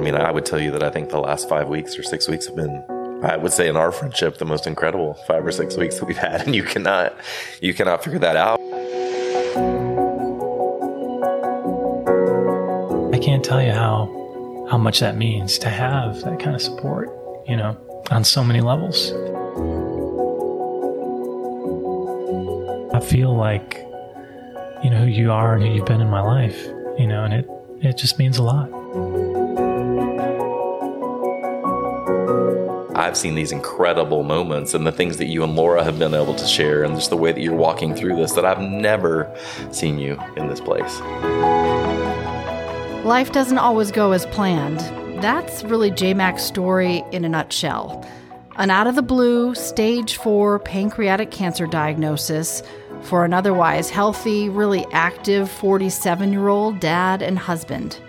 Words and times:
mean, 0.00 0.14
I 0.14 0.30
would 0.30 0.46
tell 0.46 0.60
you 0.60 0.70
that 0.72 0.82
I 0.82 0.90
think 0.90 1.10
the 1.10 1.20
last 1.20 1.48
five 1.48 1.68
weeks 1.68 1.98
or 1.98 2.02
six 2.02 2.26
weeks 2.26 2.46
have 2.46 2.56
been, 2.56 2.82
I 3.22 3.36
would 3.36 3.52
say, 3.52 3.68
in 3.68 3.76
our 3.76 3.92
friendship, 3.92 4.38
the 4.38 4.44
most 4.44 4.66
incredible 4.66 5.14
five 5.26 5.46
or 5.46 5.52
six 5.52 5.76
weeks 5.76 5.98
that 5.98 6.06
we've 6.06 6.16
had, 6.16 6.40
and 6.46 6.54
you 6.54 6.64
cannot, 6.64 7.14
you 7.60 7.74
cannot 7.74 8.02
figure 8.02 8.18
that 8.18 8.36
out. 8.36 8.58
I 13.14 13.18
can't 13.18 13.44
tell 13.44 13.62
you 13.62 13.72
how 13.72 14.16
how 14.70 14.78
much 14.78 15.00
that 15.00 15.16
means 15.16 15.58
to 15.58 15.68
have 15.68 16.22
that 16.22 16.38
kind 16.38 16.54
of 16.54 16.62
support, 16.62 17.10
you 17.46 17.56
know, 17.56 17.76
on 18.10 18.22
so 18.22 18.44
many 18.44 18.60
levels. 18.60 19.12
I 22.94 23.00
feel 23.00 23.34
like 23.36 23.84
you 24.82 24.90
know 24.90 25.00
who 25.00 25.06
you 25.06 25.32
are 25.32 25.54
and 25.56 25.64
who 25.64 25.74
you've 25.74 25.86
been 25.86 26.00
in 26.00 26.08
my 26.08 26.20
life, 26.20 26.66
you 26.98 27.06
know, 27.06 27.24
and 27.24 27.34
it 27.34 27.50
it 27.82 27.96
just 27.96 28.18
means 28.18 28.38
a 28.38 28.42
lot. 28.42 28.70
I've 33.10 33.16
seen 33.16 33.34
these 33.34 33.50
incredible 33.50 34.22
moments 34.22 34.72
and 34.72 34.86
the 34.86 34.92
things 34.92 35.16
that 35.16 35.26
you 35.26 35.42
and 35.42 35.56
Laura 35.56 35.82
have 35.82 35.98
been 35.98 36.14
able 36.14 36.32
to 36.36 36.46
share, 36.46 36.84
and 36.84 36.94
just 36.94 37.10
the 37.10 37.16
way 37.16 37.32
that 37.32 37.40
you're 37.40 37.56
walking 37.56 37.92
through 37.92 38.14
this 38.14 38.34
that 38.34 38.44
I've 38.44 38.60
never 38.60 39.36
seen 39.72 39.98
you 39.98 40.16
in 40.36 40.46
this 40.46 40.60
place. 40.60 41.00
Life 43.04 43.32
doesn't 43.32 43.58
always 43.58 43.90
go 43.90 44.12
as 44.12 44.26
planned. 44.26 44.78
That's 45.20 45.64
really 45.64 45.90
J 45.90 46.14
Mac's 46.14 46.44
story 46.44 47.02
in 47.10 47.24
a 47.24 47.28
nutshell. 47.28 48.06
An 48.58 48.70
out 48.70 48.86
of 48.86 48.94
the 48.94 49.02
blue, 49.02 49.56
stage 49.56 50.16
four 50.16 50.60
pancreatic 50.60 51.32
cancer 51.32 51.66
diagnosis 51.66 52.62
for 53.02 53.24
an 53.24 53.34
otherwise 53.34 53.90
healthy, 53.90 54.48
really 54.48 54.86
active 54.92 55.50
47 55.50 56.32
year 56.32 56.46
old 56.46 56.78
dad 56.78 57.22
and 57.22 57.40
husband. 57.40 58.00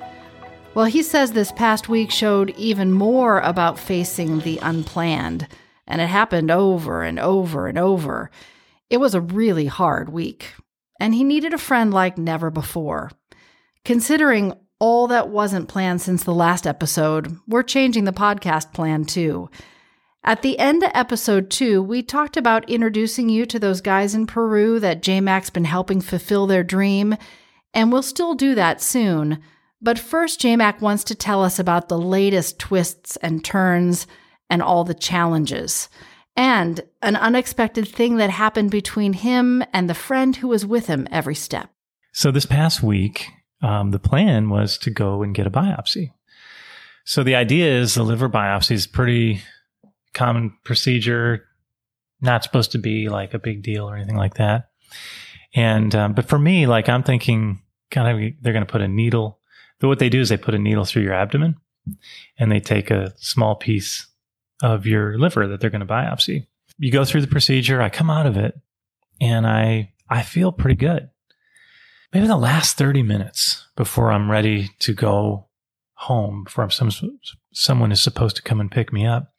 Well, 0.73 0.85
he 0.85 1.03
says 1.03 1.33
this 1.33 1.51
past 1.51 1.89
week 1.89 2.11
showed 2.11 2.51
even 2.51 2.93
more 2.93 3.41
about 3.41 3.77
facing 3.77 4.39
the 4.39 4.57
unplanned, 4.61 5.49
and 5.85 5.99
it 5.99 6.07
happened 6.07 6.49
over 6.49 7.03
and 7.03 7.19
over 7.19 7.67
and 7.67 7.77
over. 7.77 8.31
It 8.89 8.97
was 8.97 9.13
a 9.13 9.19
really 9.19 9.65
hard 9.65 10.07
week, 10.07 10.53
and 10.97 11.13
he 11.13 11.25
needed 11.25 11.53
a 11.53 11.57
friend 11.57 11.93
like 11.93 12.17
never 12.17 12.49
before. 12.49 13.11
Considering 13.83 14.53
all 14.79 15.07
that 15.07 15.27
wasn't 15.27 15.67
planned 15.67 16.01
since 16.01 16.23
the 16.23 16.33
last 16.33 16.65
episode, 16.65 17.37
we're 17.49 17.63
changing 17.63 18.05
the 18.05 18.13
podcast 18.13 18.71
plan 18.71 19.03
too. 19.03 19.49
At 20.23 20.41
the 20.41 20.57
end 20.57 20.83
of 20.83 20.91
episode 20.93 21.49
two, 21.49 21.83
we 21.83 22.01
talked 22.01 22.37
about 22.37 22.69
introducing 22.69 23.27
you 23.27 23.45
to 23.47 23.59
those 23.59 23.81
guys 23.81 24.15
in 24.15 24.25
Peru 24.25 24.79
that 24.79 25.01
JMac's 25.01 25.49
been 25.49 25.65
helping 25.65 25.99
fulfill 25.99 26.47
their 26.47 26.63
dream, 26.63 27.17
and 27.73 27.91
we'll 27.91 28.01
still 28.01 28.35
do 28.35 28.55
that 28.55 28.81
soon. 28.81 29.41
But 29.81 29.97
first, 29.97 30.39
JMac 30.41 30.79
wants 30.79 31.03
to 31.05 31.15
tell 31.15 31.43
us 31.43 31.57
about 31.57 31.89
the 31.89 31.97
latest 31.97 32.59
twists 32.59 33.17
and 33.17 33.43
turns 33.43 34.05
and 34.49 34.61
all 34.61 34.83
the 34.83 34.93
challenges, 34.93 35.89
and 36.35 36.81
an 37.01 37.15
unexpected 37.15 37.87
thing 37.87 38.17
that 38.17 38.29
happened 38.29 38.69
between 38.69 39.13
him 39.13 39.63
and 39.73 39.89
the 39.89 39.93
friend 39.93 40.35
who 40.35 40.49
was 40.49 40.65
with 40.65 40.87
him 40.87 41.07
every 41.09 41.35
step. 41.35 41.69
So, 42.11 42.31
this 42.31 42.45
past 42.45 42.83
week, 42.83 43.27
um, 43.61 43.91
the 43.91 43.99
plan 43.99 44.49
was 44.49 44.77
to 44.79 44.89
go 44.89 45.23
and 45.23 45.33
get 45.33 45.47
a 45.47 45.51
biopsy. 45.51 46.11
So, 47.05 47.23
the 47.23 47.35
idea 47.35 47.71
is 47.71 47.95
the 47.95 48.03
liver 48.03 48.29
biopsy 48.29 48.71
is 48.71 48.85
pretty 48.85 49.41
common 50.13 50.57
procedure, 50.63 51.45
not 52.19 52.43
supposed 52.43 52.73
to 52.73 52.77
be 52.77 53.09
like 53.09 53.33
a 53.33 53.39
big 53.39 53.63
deal 53.63 53.89
or 53.89 53.95
anything 53.95 54.17
like 54.17 54.35
that. 54.35 54.69
And, 55.55 55.95
um, 55.95 56.13
but 56.13 56.27
for 56.27 56.37
me, 56.37 56.67
like 56.67 56.89
I'm 56.89 57.03
thinking 57.03 57.61
kind 57.89 58.07
of 58.07 58.33
they're 58.41 58.53
going 58.53 58.65
to 58.65 58.71
put 58.71 58.81
a 58.81 58.87
needle 58.87 59.40
but 59.81 59.89
what 59.89 59.99
they 59.99 60.09
do 60.09 60.21
is 60.21 60.29
they 60.29 60.37
put 60.37 60.55
a 60.55 60.59
needle 60.59 60.85
through 60.85 61.01
your 61.01 61.13
abdomen 61.13 61.57
and 62.37 62.51
they 62.51 62.59
take 62.59 62.89
a 62.89 63.13
small 63.17 63.55
piece 63.55 64.07
of 64.61 64.85
your 64.85 65.17
liver 65.17 65.47
that 65.47 65.59
they're 65.59 65.71
going 65.71 65.85
to 65.85 65.93
biopsy. 65.93 66.47
You 66.77 66.91
go 66.91 67.03
through 67.03 67.21
the 67.21 67.27
procedure, 67.27 67.81
I 67.81 67.89
come 67.89 68.09
out 68.09 68.27
of 68.27 68.37
it 68.37 68.57
and 69.19 69.45
I 69.45 69.91
I 70.09 70.21
feel 70.23 70.51
pretty 70.51 70.75
good. 70.75 71.09
Maybe 72.13 72.27
the 72.27 72.35
last 72.35 72.77
30 72.77 73.03
minutes 73.03 73.67
before 73.75 74.11
I'm 74.11 74.29
ready 74.29 74.69
to 74.79 74.93
go 74.93 75.47
home, 75.93 76.43
before 76.43 76.69
some, 76.69 76.91
someone 77.53 77.91
is 77.91 78.01
supposed 78.01 78.35
to 78.35 78.41
come 78.41 78.59
and 78.59 78.69
pick 78.69 78.91
me 78.91 79.05
up, 79.05 79.33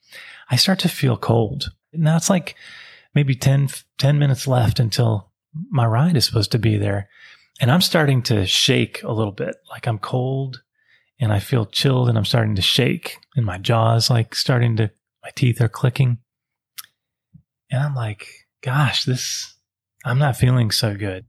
I 0.49 0.55
start 0.55 0.79
to 0.79 0.89
feel 0.89 1.15
cold. 1.15 1.71
Now 1.93 2.17
it's 2.17 2.29
like 2.29 2.55
maybe 3.13 3.35
10, 3.35 3.69
10 3.99 4.17
minutes 4.17 4.47
left 4.47 4.79
until 4.79 5.31
my 5.69 5.85
ride 5.85 6.17
is 6.17 6.25
supposed 6.25 6.51
to 6.53 6.59
be 6.59 6.77
there. 6.77 7.09
And 7.59 7.71
I'm 7.71 7.81
starting 7.81 8.21
to 8.23 8.45
shake 8.45 9.03
a 9.03 9.11
little 9.11 9.31
bit, 9.31 9.55
like 9.69 9.87
I'm 9.87 9.99
cold 9.99 10.63
and 11.19 11.31
I 11.31 11.39
feel 11.39 11.65
chilled 11.65 12.09
and 12.09 12.17
I'm 12.17 12.25
starting 12.25 12.55
to 12.55 12.61
shake 12.61 13.17
and 13.35 13.45
my 13.45 13.57
jaw's 13.57 14.09
like 14.09 14.35
starting 14.35 14.75
to, 14.77 14.91
my 15.23 15.29
teeth 15.35 15.61
are 15.61 15.69
clicking. 15.69 16.17
And 17.69 17.81
I'm 17.81 17.95
like, 17.95 18.27
gosh, 18.61 19.03
this, 19.05 19.55
I'm 20.03 20.19
not 20.19 20.37
feeling 20.37 20.71
so 20.71 20.95
good. 20.95 21.25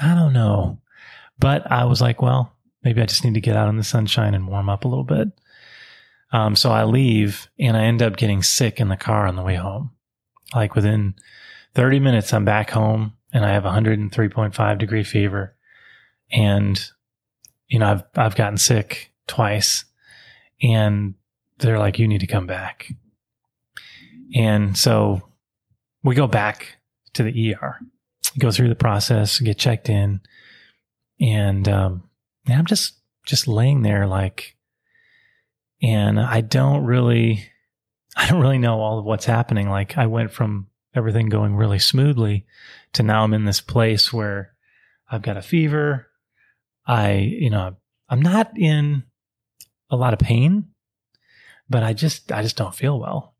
I 0.00 0.14
don't 0.14 0.32
know. 0.32 0.80
But 1.38 1.70
I 1.70 1.84
was 1.84 2.00
like, 2.00 2.22
well, 2.22 2.52
maybe 2.82 3.02
I 3.02 3.06
just 3.06 3.24
need 3.24 3.34
to 3.34 3.40
get 3.40 3.56
out 3.56 3.68
in 3.68 3.76
the 3.76 3.84
sunshine 3.84 4.34
and 4.34 4.48
warm 4.48 4.68
up 4.68 4.84
a 4.84 4.88
little 4.88 5.04
bit. 5.04 5.28
Um, 6.32 6.56
so 6.56 6.70
I 6.70 6.84
leave 6.84 7.48
and 7.58 7.76
I 7.76 7.84
end 7.84 8.02
up 8.02 8.16
getting 8.16 8.42
sick 8.42 8.80
in 8.80 8.88
the 8.88 8.96
car 8.96 9.26
on 9.26 9.36
the 9.36 9.42
way 9.42 9.56
home. 9.56 9.90
Like 10.54 10.74
within 10.74 11.14
30 11.74 12.00
minutes, 12.00 12.32
I'm 12.32 12.44
back 12.44 12.70
home 12.70 13.15
and 13.32 13.44
I 13.44 13.52
have 13.52 13.64
103.5 13.64 14.78
degree 14.78 15.04
fever. 15.04 15.54
And, 16.30 16.82
you 17.68 17.78
know, 17.78 17.90
I've, 17.90 18.02
I've 18.14 18.36
gotten 18.36 18.58
sick 18.58 19.12
twice 19.26 19.84
and 20.62 21.14
they're 21.58 21.78
like, 21.78 21.98
you 21.98 22.08
need 22.08 22.20
to 22.20 22.26
come 22.26 22.46
back. 22.46 22.92
And 24.34 24.76
so 24.76 25.22
we 26.02 26.14
go 26.14 26.26
back 26.26 26.78
to 27.14 27.22
the 27.22 27.54
ER, 27.54 27.78
go 28.38 28.50
through 28.50 28.68
the 28.68 28.74
process, 28.74 29.40
get 29.40 29.58
checked 29.58 29.88
in. 29.88 30.20
And, 31.20 31.68
um, 31.68 32.08
and 32.46 32.58
I'm 32.58 32.66
just, 32.66 32.94
just 33.24 33.48
laying 33.48 33.82
there 33.82 34.06
like, 34.06 34.56
and 35.82 36.18
I 36.18 36.40
don't 36.40 36.84
really, 36.84 37.46
I 38.16 38.28
don't 38.28 38.40
really 38.40 38.58
know 38.58 38.80
all 38.80 38.98
of 38.98 39.04
what's 39.04 39.26
happening. 39.26 39.68
Like 39.68 39.98
I 39.98 40.06
went 40.06 40.32
from 40.32 40.68
everything 40.96 41.28
going 41.28 41.54
really 41.54 41.78
smoothly 41.78 42.46
to 42.94 43.02
now 43.02 43.22
I'm 43.22 43.34
in 43.34 43.44
this 43.44 43.60
place 43.60 44.12
where 44.12 44.54
I've 45.10 45.22
got 45.22 45.36
a 45.36 45.42
fever. 45.42 46.08
I, 46.86 47.12
you 47.12 47.50
know, 47.50 47.76
I'm 48.08 48.22
not 48.22 48.52
in 48.56 49.04
a 49.90 49.96
lot 49.96 50.12
of 50.12 50.18
pain, 50.18 50.68
but 51.68 51.82
I 51.82 51.92
just, 51.92 52.32
I 52.32 52.42
just 52.42 52.56
don't 52.56 52.74
feel 52.74 52.98
well. 52.98 53.34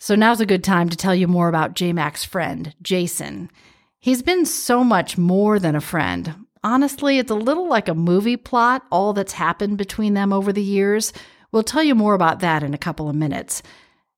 So 0.00 0.14
now's 0.14 0.40
a 0.40 0.46
good 0.46 0.64
time 0.64 0.88
to 0.88 0.96
tell 0.96 1.14
you 1.14 1.28
more 1.28 1.48
about 1.48 1.74
J 1.74 1.92
Mac's 1.92 2.24
friend, 2.24 2.74
Jason. 2.82 3.50
He's 3.98 4.22
been 4.22 4.44
so 4.44 4.84
much 4.84 5.16
more 5.16 5.58
than 5.58 5.74
a 5.74 5.80
friend. 5.80 6.34
Honestly, 6.62 7.18
it's 7.18 7.30
a 7.30 7.34
little 7.34 7.68
like 7.68 7.88
a 7.88 7.94
movie 7.94 8.36
plot, 8.36 8.84
all 8.90 9.12
that's 9.12 9.32
happened 9.32 9.78
between 9.78 10.14
them 10.14 10.32
over 10.32 10.52
the 10.52 10.62
years. 10.62 11.12
We'll 11.52 11.62
tell 11.62 11.82
you 11.82 11.94
more 11.94 12.14
about 12.14 12.40
that 12.40 12.62
in 12.62 12.74
a 12.74 12.78
couple 12.78 13.08
of 13.08 13.16
minutes. 13.16 13.62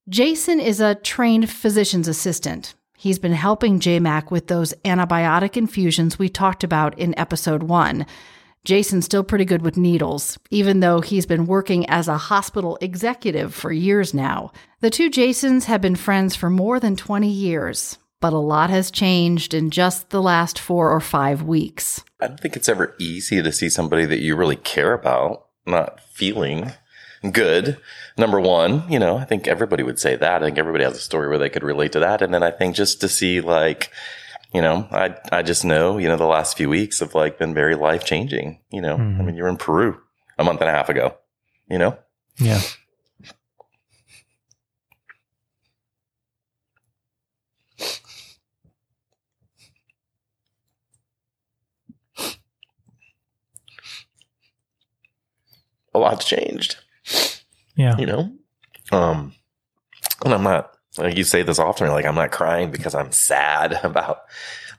Jason 0.08 0.60
is 0.60 0.78
a 0.78 0.94
trained 0.94 1.50
physician's 1.50 2.06
assistant. 2.06 2.74
He's 2.96 3.18
been 3.18 3.32
helping 3.32 3.80
JMac 3.80 4.30
with 4.30 4.46
those 4.46 4.72
antibiotic 4.84 5.56
infusions 5.56 6.16
we 6.16 6.28
talked 6.28 6.62
about 6.62 6.96
in 6.96 7.18
episode 7.18 7.64
one. 7.64 8.06
Jason's 8.64 9.04
still 9.04 9.24
pretty 9.24 9.44
good 9.44 9.62
with 9.62 9.76
needles, 9.76 10.38
even 10.48 10.78
though 10.78 11.00
he's 11.00 11.26
been 11.26 11.46
working 11.46 11.90
as 11.90 12.06
a 12.06 12.16
hospital 12.16 12.78
executive 12.80 13.52
for 13.52 13.72
years 13.72 14.14
now. 14.14 14.52
The 14.78 14.90
two 14.90 15.10
Jasons 15.10 15.64
have 15.64 15.80
been 15.80 15.96
friends 15.96 16.36
for 16.36 16.50
more 16.50 16.78
than 16.78 16.94
20 16.94 17.28
years, 17.28 17.98
but 18.20 18.32
a 18.32 18.38
lot 18.38 18.70
has 18.70 18.92
changed 18.92 19.54
in 19.54 19.70
just 19.70 20.10
the 20.10 20.22
last 20.22 20.56
four 20.56 20.88
or 20.88 21.00
five 21.00 21.42
weeks. 21.42 22.04
I 22.20 22.28
don't 22.28 22.38
think 22.38 22.54
it's 22.54 22.68
ever 22.68 22.94
easy 23.00 23.42
to 23.42 23.50
see 23.50 23.68
somebody 23.68 24.04
that 24.04 24.20
you 24.20 24.36
really 24.36 24.54
care 24.54 24.92
about 24.92 25.46
not 25.66 25.98
feeling 26.00 26.70
good. 27.30 27.78
Number 28.16 28.40
one, 28.40 28.90
you 28.90 28.98
know, 28.98 29.16
I 29.16 29.24
think 29.24 29.46
everybody 29.46 29.82
would 29.82 29.98
say 29.98 30.16
that. 30.16 30.42
I 30.42 30.46
think 30.46 30.58
everybody 30.58 30.84
has 30.84 30.96
a 30.96 31.00
story 31.00 31.28
where 31.28 31.38
they 31.38 31.48
could 31.48 31.62
relate 31.62 31.92
to 31.92 32.00
that. 32.00 32.22
And 32.22 32.32
then 32.32 32.42
I 32.42 32.50
think 32.50 32.74
just 32.74 33.00
to 33.00 33.08
see 33.08 33.40
like, 33.40 33.90
you 34.52 34.62
know, 34.62 34.88
I, 34.90 35.16
I 35.32 35.42
just 35.42 35.64
know, 35.64 35.98
you 35.98 36.08
know, 36.08 36.16
the 36.16 36.26
last 36.26 36.56
few 36.56 36.68
weeks 36.68 37.00
have 37.00 37.14
like 37.14 37.38
been 37.38 37.54
very 37.54 37.74
life 37.74 38.04
changing. 38.04 38.60
You 38.70 38.80
know, 38.80 38.96
mm-hmm. 38.96 39.20
I 39.20 39.24
mean, 39.24 39.36
you're 39.36 39.48
in 39.48 39.56
Peru 39.56 40.00
a 40.38 40.44
month 40.44 40.60
and 40.60 40.70
a 40.70 40.72
half 40.72 40.88
ago, 40.88 41.16
you 41.68 41.78
know? 41.78 41.98
Yeah. 42.38 42.60
A 55.94 55.98
lot's 55.98 56.26
changed. 56.26 56.76
Yeah. 57.76 57.96
You 57.96 58.06
know? 58.06 58.32
Um, 58.92 59.32
and 60.24 60.34
I'm 60.34 60.42
not, 60.42 60.72
like 60.98 61.16
you 61.16 61.24
say 61.24 61.42
this 61.42 61.58
often, 61.58 61.88
like 61.88 62.04
I'm 62.04 62.14
not 62.14 62.32
crying 62.32 62.70
because 62.70 62.94
I'm 62.94 63.12
sad 63.12 63.72
about 63.84 64.22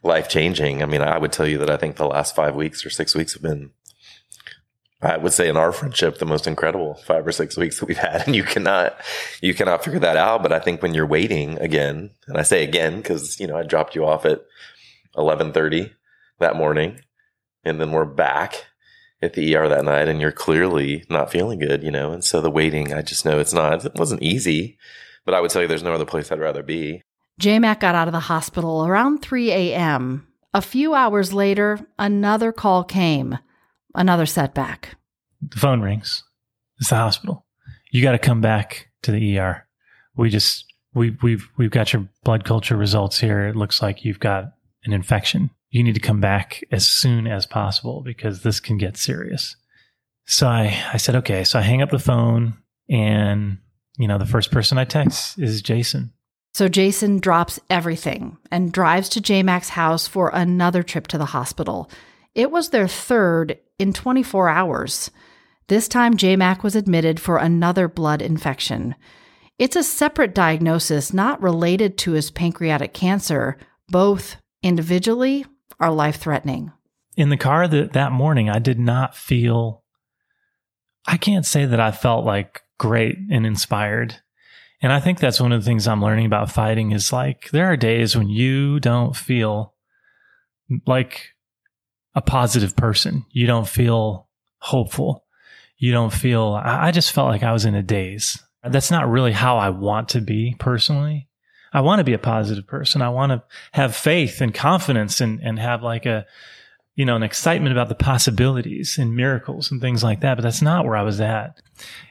life 0.02 0.28
changing. 0.28 0.82
I 0.82 0.86
mean, 0.86 1.02
I 1.02 1.18
would 1.18 1.32
tell 1.32 1.46
you 1.46 1.58
that 1.58 1.70
I 1.70 1.76
think 1.76 1.96
the 1.96 2.06
last 2.06 2.34
five 2.34 2.54
weeks 2.54 2.84
or 2.84 2.90
six 2.90 3.14
weeks 3.14 3.34
have 3.34 3.42
been, 3.42 3.70
I 5.00 5.16
would 5.16 5.32
say 5.32 5.48
in 5.48 5.56
our 5.56 5.70
friendship, 5.70 6.18
the 6.18 6.26
most 6.26 6.46
incredible 6.46 6.94
five 6.94 7.26
or 7.26 7.32
six 7.32 7.56
weeks 7.56 7.78
that 7.78 7.86
we've 7.86 7.96
had. 7.96 8.22
And 8.26 8.34
you 8.34 8.42
cannot, 8.42 8.96
you 9.40 9.54
cannot 9.54 9.84
figure 9.84 10.00
that 10.00 10.16
out. 10.16 10.42
But 10.42 10.52
I 10.52 10.58
think 10.58 10.82
when 10.82 10.94
you're 10.94 11.06
waiting 11.06 11.58
again, 11.58 12.10
and 12.26 12.36
I 12.36 12.42
say 12.42 12.64
again, 12.64 12.96
because, 12.96 13.38
you 13.38 13.46
know, 13.46 13.56
I 13.56 13.62
dropped 13.62 13.94
you 13.94 14.04
off 14.04 14.24
at 14.24 14.44
1130 15.14 15.92
that 16.38 16.56
morning 16.56 17.00
and 17.64 17.80
then 17.80 17.92
we're 17.92 18.04
back 18.04 18.66
at 19.20 19.34
the 19.34 19.56
ER 19.56 19.68
that 19.68 19.84
night 19.84 20.08
and 20.08 20.20
you're 20.20 20.32
clearly 20.32 21.04
not 21.08 21.30
feeling 21.30 21.58
good, 21.58 21.82
you 21.82 21.90
know? 21.90 22.12
And 22.12 22.24
so 22.24 22.40
the 22.40 22.50
waiting, 22.50 22.92
I 22.92 23.02
just 23.02 23.24
know 23.24 23.38
it's 23.38 23.52
not, 23.52 23.84
it 23.84 23.94
wasn't 23.96 24.22
easy, 24.22 24.78
but 25.24 25.34
I 25.34 25.40
would 25.40 25.50
tell 25.50 25.62
you 25.62 25.68
there's 25.68 25.82
no 25.82 25.92
other 25.92 26.04
place 26.04 26.30
I'd 26.30 26.38
rather 26.38 26.62
be. 26.62 27.02
JMac 27.40 27.80
got 27.80 27.94
out 27.94 28.08
of 28.08 28.12
the 28.12 28.20
hospital 28.20 28.86
around 28.86 29.22
3 29.22 29.50
a.m. 29.50 30.26
A 30.54 30.62
few 30.62 30.94
hours 30.94 31.32
later, 31.32 31.78
another 31.98 32.52
call 32.52 32.84
came, 32.84 33.38
another 33.94 34.26
setback. 34.26 34.96
The 35.40 35.58
phone 35.58 35.80
rings. 35.80 36.24
It's 36.80 36.90
the 36.90 36.96
hospital. 36.96 37.44
You 37.90 38.02
got 38.02 38.12
to 38.12 38.18
come 38.18 38.40
back 38.40 38.88
to 39.02 39.12
the 39.12 39.38
ER. 39.38 39.66
We 40.16 40.30
just 40.30 40.64
we 40.94 41.16
we've 41.22 41.48
we've 41.56 41.70
got 41.70 41.92
your 41.92 42.08
blood 42.24 42.44
culture 42.44 42.76
results 42.76 43.20
here. 43.20 43.46
It 43.46 43.56
looks 43.56 43.80
like 43.80 44.04
you've 44.04 44.20
got 44.20 44.52
an 44.84 44.92
infection. 44.92 45.50
You 45.70 45.82
need 45.82 45.94
to 45.94 46.00
come 46.00 46.20
back 46.20 46.64
as 46.70 46.88
soon 46.88 47.26
as 47.26 47.46
possible 47.46 48.02
because 48.02 48.42
this 48.42 48.60
can 48.60 48.78
get 48.78 48.96
serious. 48.96 49.56
So 50.26 50.46
I 50.46 50.78
I 50.92 50.96
said 50.96 51.16
okay. 51.16 51.44
So 51.44 51.58
I 51.58 51.62
hang 51.62 51.82
up 51.82 51.90
the 51.90 51.98
phone 51.98 52.56
and 52.88 53.58
you 53.98 54.08
know 54.08 54.18
the 54.18 54.26
first 54.26 54.50
person 54.50 54.78
I 54.78 54.84
text 54.84 55.38
is 55.38 55.62
Jason. 55.62 56.12
So 56.54 56.68
Jason 56.68 57.20
drops 57.20 57.60
everything 57.70 58.36
and 58.50 58.72
drives 58.72 59.08
to 59.10 59.20
JMac's 59.20 59.70
house 59.70 60.06
for 60.06 60.30
another 60.32 60.82
trip 60.82 61.06
to 61.08 61.18
the 61.18 61.26
hospital. 61.26 61.90
It 62.34 62.50
was 62.50 62.70
their 62.70 62.88
third 62.88 63.58
in 63.78 63.92
24 63.92 64.48
hours. 64.48 65.10
This 65.68 65.86
time, 65.86 66.16
JMac 66.16 66.62
was 66.62 66.74
admitted 66.74 67.20
for 67.20 67.36
another 67.36 67.88
blood 67.88 68.22
infection. 68.22 68.94
It's 69.58 69.76
a 69.76 69.82
separate 69.82 70.34
diagnosis 70.34 71.12
not 71.12 71.42
related 71.42 71.98
to 71.98 72.12
his 72.12 72.30
pancreatic 72.30 72.94
cancer. 72.94 73.58
Both 73.88 74.36
individually 74.62 75.44
are 75.80 75.90
life 75.90 76.16
threatening. 76.16 76.72
In 77.16 77.30
the 77.30 77.36
car 77.36 77.66
that, 77.68 77.92
that 77.94 78.12
morning, 78.12 78.48
I 78.48 78.58
did 78.58 78.78
not 78.78 79.16
feel, 79.16 79.82
I 81.06 81.16
can't 81.16 81.46
say 81.46 81.66
that 81.66 81.80
I 81.80 81.90
felt 81.90 82.24
like 82.24 82.62
great 82.78 83.16
and 83.30 83.44
inspired. 83.44 84.16
And 84.80 84.92
I 84.92 85.00
think 85.00 85.18
that's 85.18 85.40
one 85.40 85.52
of 85.52 85.60
the 85.60 85.64
things 85.64 85.88
I'm 85.88 86.02
learning 86.02 86.26
about 86.26 86.52
fighting 86.52 86.92
is 86.92 87.12
like 87.12 87.50
there 87.50 87.66
are 87.66 87.76
days 87.76 88.16
when 88.16 88.28
you 88.28 88.78
don't 88.78 89.16
feel 89.16 89.74
like 90.86 91.30
a 92.14 92.22
positive 92.22 92.76
person. 92.76 93.24
You 93.30 93.46
don't 93.46 93.68
feel 93.68 94.28
hopeful. 94.58 95.24
You 95.76 95.92
don't 95.92 96.12
feel, 96.12 96.60
I 96.60 96.90
just 96.90 97.12
felt 97.12 97.28
like 97.28 97.42
I 97.42 97.52
was 97.52 97.64
in 97.64 97.74
a 97.74 97.82
daze. 97.82 98.42
That's 98.62 98.90
not 98.90 99.08
really 99.08 99.32
how 99.32 99.58
I 99.58 99.70
want 99.70 100.10
to 100.10 100.20
be 100.20 100.56
personally. 100.58 101.28
I 101.72 101.80
want 101.80 102.00
to 102.00 102.04
be 102.04 102.12
a 102.12 102.18
positive 102.18 102.66
person. 102.66 103.02
I 103.02 103.08
want 103.10 103.32
to 103.32 103.42
have 103.72 103.94
faith 103.94 104.40
and 104.40 104.54
confidence 104.54 105.20
and, 105.20 105.40
and 105.42 105.58
have 105.58 105.82
like 105.82 106.06
a, 106.06 106.26
you 106.94 107.04
know, 107.04 107.16
an 107.16 107.22
excitement 107.22 107.72
about 107.72 107.88
the 107.88 107.94
possibilities 107.94 108.98
and 108.98 109.14
miracles 109.14 109.70
and 109.70 109.80
things 109.80 110.02
like 110.02 110.20
that. 110.20 110.36
But 110.36 110.42
that's 110.42 110.62
not 110.62 110.84
where 110.84 110.96
I 110.96 111.02
was 111.02 111.20
at. 111.20 111.60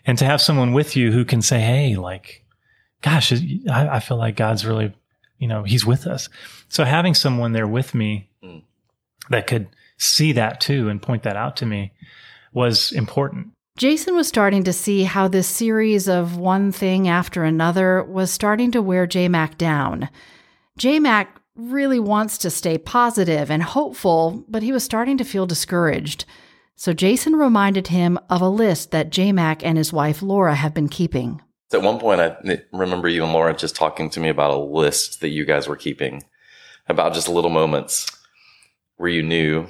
And 0.06 0.18
to 0.18 0.26
have 0.26 0.42
someone 0.42 0.74
with 0.74 0.96
you 0.96 1.12
who 1.12 1.26
can 1.26 1.42
say, 1.42 1.60
Hey, 1.60 1.96
like, 1.96 2.46
gosh, 3.02 3.34
I, 3.34 3.88
I 3.96 4.00
feel 4.00 4.18
like 4.18 4.36
God's 4.36 4.66
really, 4.66 4.94
you 5.40 5.48
know, 5.48 5.64
he's 5.64 5.86
with 5.86 6.08
us. 6.08 6.30
So 6.70 6.84
having 6.84 7.14
someone 7.14 7.52
there 7.52 7.68
with 7.68 7.94
me 7.94 8.30
mm. 8.44 8.64
that 9.30 9.48
could 9.48 9.68
see 9.98 10.32
that 10.34 10.62
too 10.62 10.90
and 10.90 11.02
point 11.02 11.24
that 11.24 11.36
out 11.36 11.58
to 11.58 11.66
me 11.66 11.92
was 12.54 12.92
important. 12.92 13.50
Jason 13.78 14.16
was 14.16 14.28
starting 14.28 14.64
to 14.64 14.74
see 14.74 15.04
how 15.04 15.28
this 15.28 15.48
series 15.48 16.10
of 16.10 16.36
one 16.36 16.72
thing 16.72 17.08
after 17.08 17.44
another 17.44 18.04
was 18.04 18.32
starting 18.32 18.72
to 18.72 18.82
wear 18.82 19.06
JMac 19.06 19.56
down. 19.56 20.10
JMac 20.80 21.28
really 21.56 22.00
wants 22.00 22.40
to 22.40 22.50
stay 22.50 22.80
positive 22.80 23.52
and 23.52 23.62
hopeful, 23.62 24.44
but 24.48 24.64
he 24.64 24.72
was 24.72 24.84
starting 24.84 25.16
to 25.20 25.24
feel 25.24 25.46
discouraged. 25.46 26.26
So 26.76 26.92
Jason 26.92 27.36
reminded 27.36 27.90
him 27.90 28.18
of 28.32 28.42
a 28.42 28.50
list 28.50 28.90
that 28.92 29.12
JMac 29.12 29.62
and 29.64 29.78
his 29.78 29.94
wife 29.94 30.24
Laura 30.24 30.56
have 30.56 30.74
been 30.74 30.90
keeping. 30.90 31.40
At 31.72 31.84
one 31.84 32.00
point, 32.00 32.20
I 32.20 32.36
remember 32.74 33.08
you 33.08 33.24
and 33.24 33.34
Laura 33.34 33.56
just 33.56 33.76
talking 33.76 34.10
to 34.10 34.20
me 34.20 34.30
about 34.30 34.56
a 34.56 34.60
list 34.60 35.22
that 35.22 35.30
you 35.30 35.46
guys 35.46 35.68
were 35.68 35.76
keeping 35.76 36.24
about 36.90 37.14
just 37.14 37.30
little 37.30 37.52
moments 37.52 38.10
where 38.96 39.10
you 39.10 39.22
knew 39.22 39.68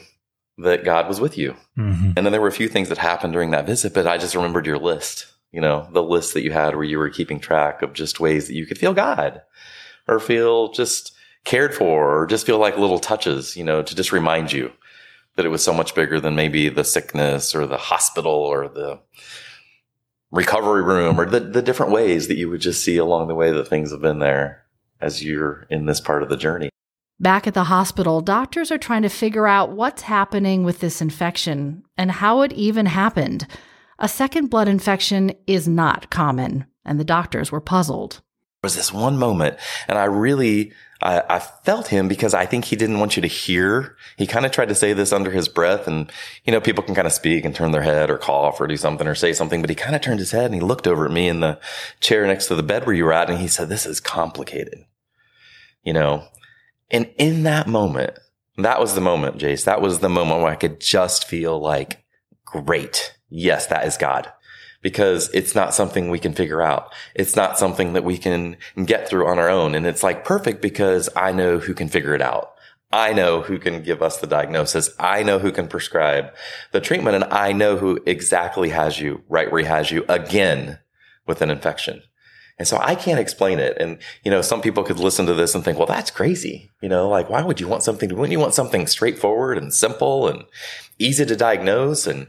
that 0.57 0.83
God 0.83 1.07
was 1.07 1.21
with 1.21 1.37
you. 1.37 1.55
Mm-hmm. 1.77 2.11
And 2.15 2.25
then 2.25 2.31
there 2.31 2.41
were 2.41 2.47
a 2.47 2.51
few 2.51 2.67
things 2.67 2.89
that 2.89 2.97
happened 2.97 3.33
during 3.33 3.51
that 3.51 3.65
visit, 3.65 3.93
but 3.93 4.07
I 4.07 4.17
just 4.17 4.35
remembered 4.35 4.65
your 4.65 4.79
list, 4.79 5.27
you 5.51 5.61
know, 5.61 5.87
the 5.91 6.03
list 6.03 6.33
that 6.33 6.43
you 6.43 6.51
had 6.51 6.75
where 6.75 6.83
you 6.83 6.97
were 6.97 7.09
keeping 7.09 7.39
track 7.39 7.81
of 7.81 7.93
just 7.93 8.19
ways 8.19 8.47
that 8.47 8.55
you 8.55 8.65
could 8.65 8.77
feel 8.77 8.93
God 8.93 9.41
or 10.07 10.19
feel 10.19 10.71
just 10.71 11.13
cared 11.45 11.75
for 11.75 12.21
or 12.21 12.25
just 12.25 12.45
feel 12.45 12.57
like 12.57 12.77
little 12.77 12.99
touches, 12.99 13.55
you 13.55 13.63
know, 13.63 13.83
to 13.83 13.95
just 13.95 14.11
remind 14.11 14.51
you 14.51 14.71
that 15.35 15.45
it 15.45 15.49
was 15.49 15.63
so 15.63 15.73
much 15.73 15.93
bigger 15.93 16.19
than 16.19 16.35
maybe 16.35 16.69
the 16.69 16.83
sickness 16.83 17.53
or 17.53 17.67
the 17.67 17.77
hospital 17.77 18.33
or 18.33 18.67
the 18.67 18.99
recovery 20.31 20.83
room 20.83 21.19
or 21.19 21.25
the, 21.25 21.39
the 21.39 21.61
different 21.61 21.91
ways 21.91 22.27
that 22.27 22.37
you 22.37 22.49
would 22.49 22.61
just 22.61 22.83
see 22.83 22.97
along 22.97 23.27
the 23.27 23.35
way 23.35 23.51
that 23.51 23.67
things 23.67 23.91
have 23.91 24.01
been 24.01 24.19
there 24.19 24.65
as 24.99 25.23
you're 25.23 25.67
in 25.69 25.85
this 25.85 26.01
part 26.01 26.23
of 26.23 26.29
the 26.29 26.35
journey. 26.35 26.69
Back 27.19 27.47
at 27.47 27.55
the 27.55 27.63
hospital, 27.63 28.21
doctors 28.21 28.71
are 28.71 28.77
trying 28.77 29.01
to 29.01 29.09
figure 29.09 29.47
out 29.47 29.71
what's 29.71 30.03
happening 30.03 30.63
with 30.63 30.81
this 30.81 31.01
infection 31.01 31.83
and 31.97 32.11
how 32.11 32.41
it 32.41 32.53
even 32.53 32.85
happened. 32.85 33.47
A 33.97 34.07
second 34.07 34.51
blood 34.51 34.67
infection 34.67 35.33
is 35.47 35.67
not 35.67 36.11
common, 36.11 36.67
and 36.85 36.99
the 36.99 37.03
doctors 37.03 37.51
were 37.51 37.59
puzzled. 37.59 38.21
There 38.61 38.67
was 38.67 38.75
this 38.75 38.93
one 38.93 39.17
moment, 39.17 39.57
and 39.87 39.97
I 39.97 40.03
really, 40.03 40.73
I, 41.01 41.23
I 41.27 41.39
felt 41.39 41.87
him 41.87 42.07
because 42.07 42.35
I 42.35 42.45
think 42.45 42.65
he 42.65 42.75
didn't 42.75 42.99
want 42.99 43.15
you 43.15 43.23
to 43.23 43.27
hear. 43.27 43.97
He 44.17 44.27
kind 44.27 44.45
of 44.45 44.51
tried 44.51 44.69
to 44.69 44.75
say 44.75 44.93
this 44.93 45.11
under 45.11 45.31
his 45.31 45.47
breath, 45.47 45.87
and 45.87 46.11
you 46.45 46.51
know, 46.51 46.61
people 46.61 46.83
can 46.83 46.93
kind 46.93 47.07
of 47.07 47.13
speak 47.13 47.45
and 47.45 47.55
turn 47.55 47.71
their 47.71 47.81
head 47.81 48.11
or 48.11 48.19
cough 48.19 48.61
or 48.61 48.67
do 48.67 48.77
something 48.77 49.07
or 49.07 49.15
say 49.15 49.33
something, 49.33 49.61
but 49.61 49.71
he 49.71 49.75
kind 49.75 49.95
of 49.95 50.03
turned 50.03 50.19
his 50.19 50.31
head 50.31 50.45
and 50.45 50.53
he 50.53 50.61
looked 50.61 50.85
over 50.85 51.05
at 51.05 51.11
me 51.11 51.27
in 51.27 51.39
the 51.39 51.59
chair 51.99 52.27
next 52.27 52.45
to 52.47 52.55
the 52.55 52.61
bed 52.61 52.85
where 52.85 52.95
you 52.95 53.05
were 53.05 53.13
at, 53.13 53.31
and 53.31 53.39
he 53.39 53.47
said, 53.47 53.69
"This 53.69 53.87
is 53.87 53.99
complicated." 53.99 54.85
You 55.81 55.93
know, 55.93 56.27
and 56.89 57.09
in 57.17 57.43
that 57.43 57.67
moment, 57.67 58.17
that 58.57 58.79
was 58.79 58.95
the 58.95 59.01
moment, 59.01 59.37
Jace. 59.37 59.65
That 59.65 59.81
was 59.81 59.99
the 59.99 60.09
moment 60.09 60.41
where 60.41 60.51
I 60.51 60.55
could 60.55 60.79
just 60.79 61.27
feel 61.27 61.59
like, 61.59 62.03
great. 62.45 63.15
Yes, 63.29 63.67
that 63.67 63.85
is 63.85 63.97
God. 63.97 64.31
Because 64.81 65.29
it's 65.33 65.53
not 65.53 65.73
something 65.73 66.09
we 66.09 66.19
can 66.19 66.33
figure 66.33 66.61
out. 66.61 66.93
It's 67.13 67.35
not 67.35 67.57
something 67.57 67.93
that 67.93 68.03
we 68.03 68.17
can 68.17 68.57
get 68.85 69.07
through 69.07 69.27
on 69.27 69.37
our 69.37 69.49
own. 69.49 69.75
And 69.75 69.85
it's 69.85 70.03
like 70.03 70.23
perfect 70.23 70.61
because 70.61 71.09
I 71.15 71.31
know 71.31 71.59
who 71.59 71.73
can 71.73 71.89
figure 71.89 72.15
it 72.15 72.21
out. 72.21 72.53
I 72.91 73.11
know 73.11 73.41
who 73.41 73.59
can 73.59 73.83
give 73.83 74.01
us 74.01 74.17
the 74.17 74.27
diagnosis. 74.27 74.89
I 74.97 75.23
know 75.23 75.39
who 75.39 75.51
can 75.51 75.67
prescribe 75.67 76.33
the 76.71 76.79
treatment 76.79 77.15
and 77.15 77.25
I 77.25 77.51
know 77.51 77.75
who 77.75 77.99
exactly 78.05 78.69
has 78.69 78.99
you 78.99 79.23
right 79.27 79.51
where 79.51 79.61
he 79.61 79.67
has 79.67 79.91
you 79.91 80.05
again 80.07 80.79
with 81.25 81.41
an 81.41 81.49
infection. 81.49 82.01
And 82.59 82.67
so 82.67 82.77
I 82.81 82.95
can't 82.95 83.19
explain 83.19 83.59
it. 83.59 83.77
And, 83.79 83.99
you 84.23 84.31
know, 84.31 84.41
some 84.41 84.61
people 84.61 84.83
could 84.83 84.99
listen 84.99 85.27
to 85.27 85.33
this 85.33 85.53
and 85.53 85.63
think, 85.63 85.77
well, 85.77 85.87
that's 85.87 86.09
crazy. 86.09 86.71
You 86.81 86.89
know, 86.89 87.07
like, 87.07 87.29
why 87.29 87.43
would 87.43 87.59
you 87.59 87.67
want 87.67 87.83
something? 87.83 88.09
Wouldn't 88.09 88.31
you 88.31 88.39
want 88.39 88.55
something 88.55 88.87
straightforward 88.87 89.57
and 89.57 89.73
simple 89.73 90.27
and 90.27 90.45
easy 90.97 91.25
to 91.25 91.35
diagnose 91.35 92.07
and, 92.07 92.27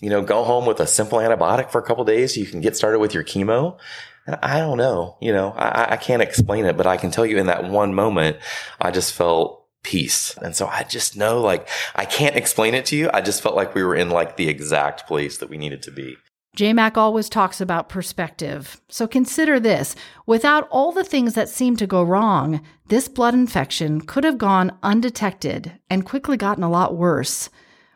you 0.00 0.10
know, 0.10 0.22
go 0.22 0.44
home 0.44 0.66
with 0.66 0.80
a 0.80 0.86
simple 0.86 1.18
antibiotic 1.18 1.70
for 1.70 1.78
a 1.78 1.82
couple 1.82 2.04
days 2.04 2.34
so 2.34 2.40
you 2.40 2.46
can 2.46 2.60
get 2.60 2.76
started 2.76 2.98
with 2.98 3.14
your 3.14 3.24
chemo? 3.24 3.78
And 4.26 4.38
I 4.42 4.58
don't 4.58 4.78
know. 4.78 5.16
You 5.20 5.32
know, 5.32 5.52
I, 5.52 5.92
I 5.92 5.96
can't 5.96 6.22
explain 6.22 6.66
it, 6.66 6.76
but 6.76 6.86
I 6.86 6.98
can 6.98 7.10
tell 7.10 7.24
you 7.24 7.38
in 7.38 7.46
that 7.46 7.64
one 7.64 7.94
moment, 7.94 8.38
I 8.80 8.90
just 8.90 9.14
felt 9.14 9.64
peace. 9.82 10.36
And 10.38 10.56
so 10.56 10.66
I 10.66 10.82
just 10.82 11.16
know 11.16 11.40
like 11.40 11.68
I 11.94 12.06
can't 12.06 12.36
explain 12.36 12.74
it 12.74 12.86
to 12.86 12.96
you. 12.96 13.10
I 13.14 13.20
just 13.20 13.42
felt 13.42 13.54
like 13.54 13.74
we 13.74 13.84
were 13.84 13.94
in 13.94 14.10
like 14.10 14.36
the 14.36 14.48
exact 14.48 15.06
place 15.06 15.38
that 15.38 15.48
we 15.48 15.58
needed 15.58 15.82
to 15.82 15.90
be. 15.90 16.16
JMac 16.54 16.96
always 16.96 17.28
talks 17.28 17.60
about 17.60 17.88
perspective. 17.88 18.80
So 18.88 19.08
consider 19.08 19.58
this 19.58 19.96
without 20.24 20.68
all 20.70 20.92
the 20.92 21.02
things 21.02 21.34
that 21.34 21.48
seem 21.48 21.76
to 21.78 21.86
go 21.86 22.02
wrong, 22.02 22.60
this 22.86 23.08
blood 23.08 23.34
infection 23.34 24.00
could 24.00 24.22
have 24.22 24.38
gone 24.38 24.78
undetected 24.82 25.80
and 25.90 26.06
quickly 26.06 26.36
gotten 26.36 26.62
a 26.62 26.70
lot 26.70 26.96
worse. 26.96 27.50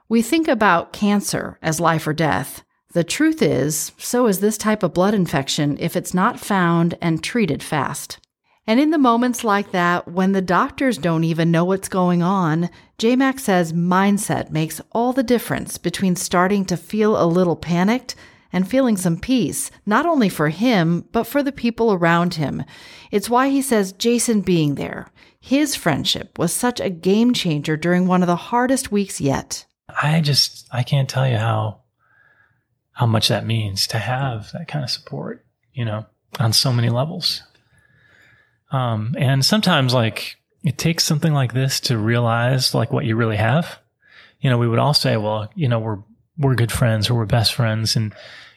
We 0.09 0.23
think 0.23 0.49
about 0.49 0.93
cancer 0.93 1.59
as 1.63 1.79
life 1.79 2.07
or 2.07 2.13
death. 2.13 2.65
The 2.95 3.05
truth 3.05 3.43
is, 3.43 3.93
so 3.99 4.27
is 4.27 4.41
this 4.41 4.59
type 4.59 4.83
of 4.83 4.95
blood 4.95 5.15
infection 5.15 5.77
if 5.79 5.95
it's 5.95 6.15
not 6.15 6.41
found 6.41 6.99
and 7.01 7.23
treated 7.23 7.63
fast. 7.63 8.19
And 8.67 8.81
in 8.81 8.91
the 8.91 8.99
moments 8.99 9.45
like 9.45 9.71
that, 9.71 10.09
when 10.09 10.33
the 10.33 10.43
doctors 10.43 10.99
don't 10.99 11.25
even 11.25 11.51
know 11.51 11.65
what's 11.65 11.89
going 11.89 12.23
on, 12.23 12.71
JMac 12.99 13.39
says 13.39 13.73
mindset 13.73 14.51
makes 14.51 14.81
all 14.93 15.13
the 15.13 15.23
difference 15.23 15.79
between 15.79 16.17
starting 16.17 16.65
to 16.67 16.77
feel 16.77 17.23
a 17.23 17.25
little 17.25 17.57
panicked 17.57 18.15
and 18.53 18.69
feeling 18.69 18.97
some 18.97 19.19
peace, 19.19 19.71
not 19.85 20.07
only 20.07 20.29
for 20.29 20.49
him, 20.49 21.05
but 21.13 21.25
for 21.25 21.43
the 21.43 21.53
people 21.53 21.93
around 21.93 22.35
him. 22.35 22.65
It's 23.11 23.31
why 23.31 23.49
he 23.49 23.63
says 23.63 23.93
Jason 23.93 24.41
being 24.41 24.75
there, 24.77 25.11
his 25.41 25.75
friendship 25.75 26.39
was 26.39 26.53
such 26.53 26.81
a 26.81 26.91
game 26.91 27.33
changer 27.33 27.77
during 27.77 28.07
one 28.07 28.23
of 28.23 28.27
the 28.27 28.37
hardest 28.37 28.91
weeks 28.91 29.21
yet. 29.21 29.67
I 29.89 30.21
just, 30.21 30.67
I 30.71 30.83
can't 30.83 31.09
tell 31.09 31.29
you 31.29 31.37
how 31.37 31.81
how 32.93 33.07
much 33.07 33.29
that 33.29 33.47
means 33.47 33.87
to 33.87 33.97
have 33.97 34.51
that 34.51 34.67
kind 34.67 34.83
of 34.83 34.91
support, 34.91 35.47
you 35.73 35.85
know, 35.85 36.05
on 36.41 36.53
so 36.53 36.73
many 36.73 36.89
levels. 36.89 37.45
Um, 38.73 39.15
and 39.17 39.45
sometimes 39.45 39.95
like 39.95 40.35
it 40.65 40.79
takes 40.79 41.05
something 41.05 41.33
like 41.33 41.55
this 41.55 41.79
to 41.81 41.97
realize 41.97 42.75
like 42.75 42.93
what 42.93 43.05
you 43.05 43.15
really 43.15 43.37
have. 43.37 43.79
You 44.41 44.51
know, 44.51 44.59
we 44.59 44.67
would 44.67 44.81
all 44.81 44.95
say, 44.95 45.17
well, 45.17 45.49
you 45.55 45.69
know, 45.69 45.79
we're, 45.79 45.99
we're 46.39 46.55
good 46.55 46.73
friends 46.73 47.11
or 47.11 47.15
we're 47.15 47.27
best 47.27 47.55
friends. 47.55 47.97
And, 47.97 48.15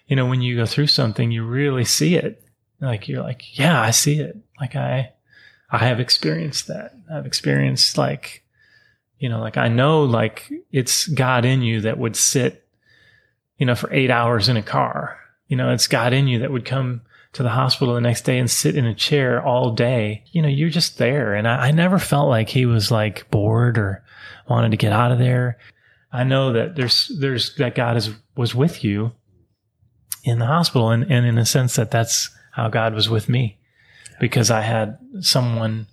you 0.08 0.16
know, 0.16 0.26
when 0.26 0.42
you 0.42 0.56
go 0.56 0.66
through 0.66 0.88
something, 0.88 1.32
you 1.32 1.44
really 1.44 1.86
see 1.86 2.16
it. 2.16 2.44
Like 2.80 3.08
you're 3.08 3.24
like, 3.24 3.58
yeah, 3.58 3.80
I 3.82 3.92
see 3.92 4.20
it. 4.20 4.38
Like 4.60 4.76
I, 4.76 5.12
I 5.70 5.78
have 5.80 6.00
experienced 6.00 6.68
that. 6.68 6.94
I've 7.12 7.26
experienced 7.26 7.98
like, 7.98 8.44
you 9.20 9.30
know, 9.30 9.40
like 9.40 9.58
I 9.58 9.68
know 9.68 10.04
like 10.04 10.52
it's 10.72 11.08
God 11.08 11.46
in 11.46 11.62
you 11.62 11.82
that 11.82 11.98
would 11.98 12.16
sit, 12.16 12.68
you 13.58 13.66
know, 13.66 13.76
for 13.76 13.94
eight 13.94 14.10
hours 14.10 14.50
in 14.50 14.58
a 14.58 14.64
car. 14.64 15.20
You 15.48 15.58
know, 15.58 15.72
it's 15.72 15.88
God 15.88 16.14
in 16.14 16.28
you 16.28 16.40
that 16.40 16.52
would 16.52 16.66
come 16.66 17.02
to 17.34 17.44
the 17.44 17.50
hospital 17.50 17.94
the 17.94 18.02
next 18.02 18.24
day 18.24 18.40
and 18.40 18.50
sit 18.50 18.76
in 18.76 18.86
a 18.86 18.96
chair 18.96 19.42
all 19.42 19.72
day. 19.72 20.24
You 20.32 20.42
know, 20.42 20.48
you're 20.48 20.70
just 20.70 20.98
there. 20.98 21.34
And 21.34 21.48
I, 21.48 21.68
I 21.68 21.72
never 21.72 22.00
felt 22.00 22.30
like 22.30 22.50
he 22.50 22.66
was 22.66 22.92
like 22.92 23.30
bored 23.32 23.78
or 23.78 24.04
wanted 24.50 24.72
to 24.72 24.78
get 24.78 24.92
out 24.92 25.12
of 25.12 25.20
there. 25.20 25.58
I 26.12 26.24
know 26.24 26.54
that 26.54 26.76
there's, 26.76 27.12
there's 27.20 27.56
that 27.56 27.76
God 27.76 27.98
is, 27.98 28.10
was 28.36 28.54
with 28.54 28.84
you 28.84 29.14
in 30.24 30.40
the 30.40 30.46
hospital. 30.46 30.90
And, 30.90 31.10
and 31.12 31.26
in 31.26 31.38
a 31.38 31.46
sense 31.46 31.76
that 31.76 31.92
that's 31.92 32.30
how 32.52 32.70
God 32.70 32.94
was 32.94 33.10
with 33.10 33.30
me 33.30 33.60
because 34.20 34.52
I 34.52 34.62
had 34.62 34.98
someone 35.22 35.88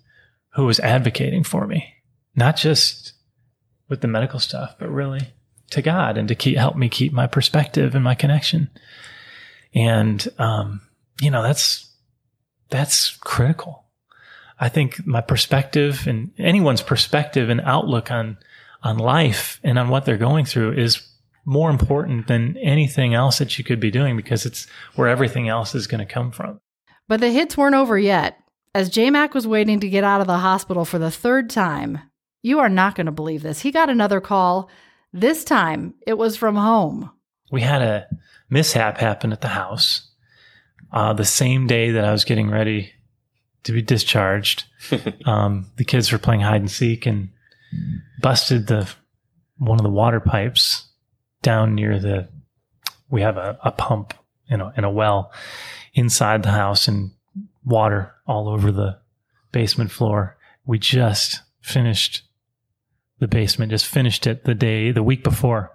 who 0.55 0.67
was 0.67 0.81
advocating 0.81 1.45
for 1.45 1.67
me, 1.67 1.95
not 2.35 2.57
just 2.57 3.13
with 3.89 4.01
the 4.01 4.09
medical 4.09 4.41
stuff, 4.41 4.75
but 4.79 4.91
really 4.91 5.33
to 5.71 5.83
God 5.83 6.19
and 6.19 6.29
to 6.29 6.35
keep, 6.35 6.57
help 6.57 6.77
me 6.77 6.89
keep 6.89 7.13
my 7.13 7.27
perspective 7.27 7.95
and 7.95 8.03
my 8.03 8.15
connection. 8.15 8.71
And, 9.75 10.27
um, 10.39 10.81
you 11.21 11.31
know, 11.31 11.43
that's, 11.43 11.95
that's 12.71 13.17
critical. 13.17 13.85
I 14.61 14.69
think 14.69 15.07
my 15.07 15.21
perspective 15.21 16.07
and 16.07 16.33
anyone's 16.39 16.83
perspective 16.83 17.49
and 17.49 17.61
outlook 17.61 18.11
on, 18.11 18.39
on 18.83 18.99
life 18.99 19.61
and 19.63 19.79
on 19.79 19.89
what 19.89 20.05
they're 20.05 20.17
going 20.17 20.45
through 20.45 20.73
is 20.73 21.03
more 21.45 21.71
important 21.71 22.27
than 22.27 22.57
anything 22.59 23.15
else 23.15 23.39
that 23.39 23.59
you 23.59 23.65
could 23.65 23.81
be 23.81 23.91
doing 23.91 24.17
because 24.17 24.45
it's 24.45 24.67
where 24.95 25.09
everything 25.09 25.49
else 25.49 25.75
is 25.75 25.87
going 25.87 26.07
to 26.07 26.13
come 26.13 26.31
from. 26.31 26.61
But 27.09 27.21
the 27.21 27.31
hits 27.31 27.57
weren't 27.57 27.75
over 27.75 27.99
yet. 27.99 28.39
As 28.75 28.91
J 28.91 29.11
Mac 29.11 29.35
was 29.35 29.47
waiting 29.47 29.81
to 29.81 29.89
get 29.89 30.05
out 30.05 30.21
of 30.21 30.27
the 30.27 30.39
hospital 30.39 30.85
for 30.85 30.99
the 30.99 31.11
third 31.11 31.49
time, 31.49 32.01
you 32.43 32.59
are 32.59 32.69
not 32.69 32.95
going 32.95 33.07
to 33.07 33.13
believe 33.13 33.43
this. 33.43 33.61
He 33.61 33.71
got 33.71 33.89
another 33.89 34.21
call. 34.21 34.69
This 35.13 35.43
time 35.43 35.95
it 36.07 36.19
was 36.19 36.37
from 36.37 36.55
home. 36.55 37.11
We 37.51 37.63
had 37.63 37.81
a 37.81 38.07
mishap 38.51 38.99
happen 38.99 39.33
at 39.33 39.41
the 39.41 39.49
house 39.49 40.11
uh, 40.93 41.15
the 41.15 41.25
same 41.25 41.67
day 41.67 41.93
that 41.93 42.05
I 42.05 42.13
was 42.13 42.25
getting 42.25 42.51
ready 42.51 42.93
to 43.65 43.73
be 43.73 43.83
discharged. 43.83 44.65
um, 45.25 45.71
the 45.77 45.85
kids 45.85 46.13
were 46.13 46.19
playing 46.19 46.43
hide 46.43 46.61
and 46.61 46.71
seek 46.71 47.07
and 47.07 47.31
busted 48.21 48.67
the 48.67 48.91
one 49.59 49.79
of 49.79 49.85
the 49.85 49.91
water 49.91 50.21
pipes 50.21 50.89
down 51.43 51.75
near 51.75 51.99
the. 51.99 52.29
We 53.11 53.23
have 53.23 53.37
a, 53.37 53.59
a 53.65 53.73
pump 53.73 54.15
in 54.49 54.61
a, 54.61 54.73
in 54.77 54.85
a 54.85 54.91
well 54.91 55.33
inside 55.95 56.43
the 56.43 56.51
house 56.51 56.89
and 56.89 57.13
water 57.65 58.15
all 58.27 58.49
over 58.49 58.71
the 58.71 58.99
basement 59.53 59.91
floor. 59.91 60.37
We 60.67 60.79
just 60.79 61.41
finished 61.61 62.23
the 63.19 63.29
basement, 63.29 63.71
just 63.71 63.87
finished 63.87 64.27
it 64.27 64.45
the 64.45 64.55
day, 64.55 64.93
the 64.93 65.03
week 65.03 65.25
before. 65.25 65.73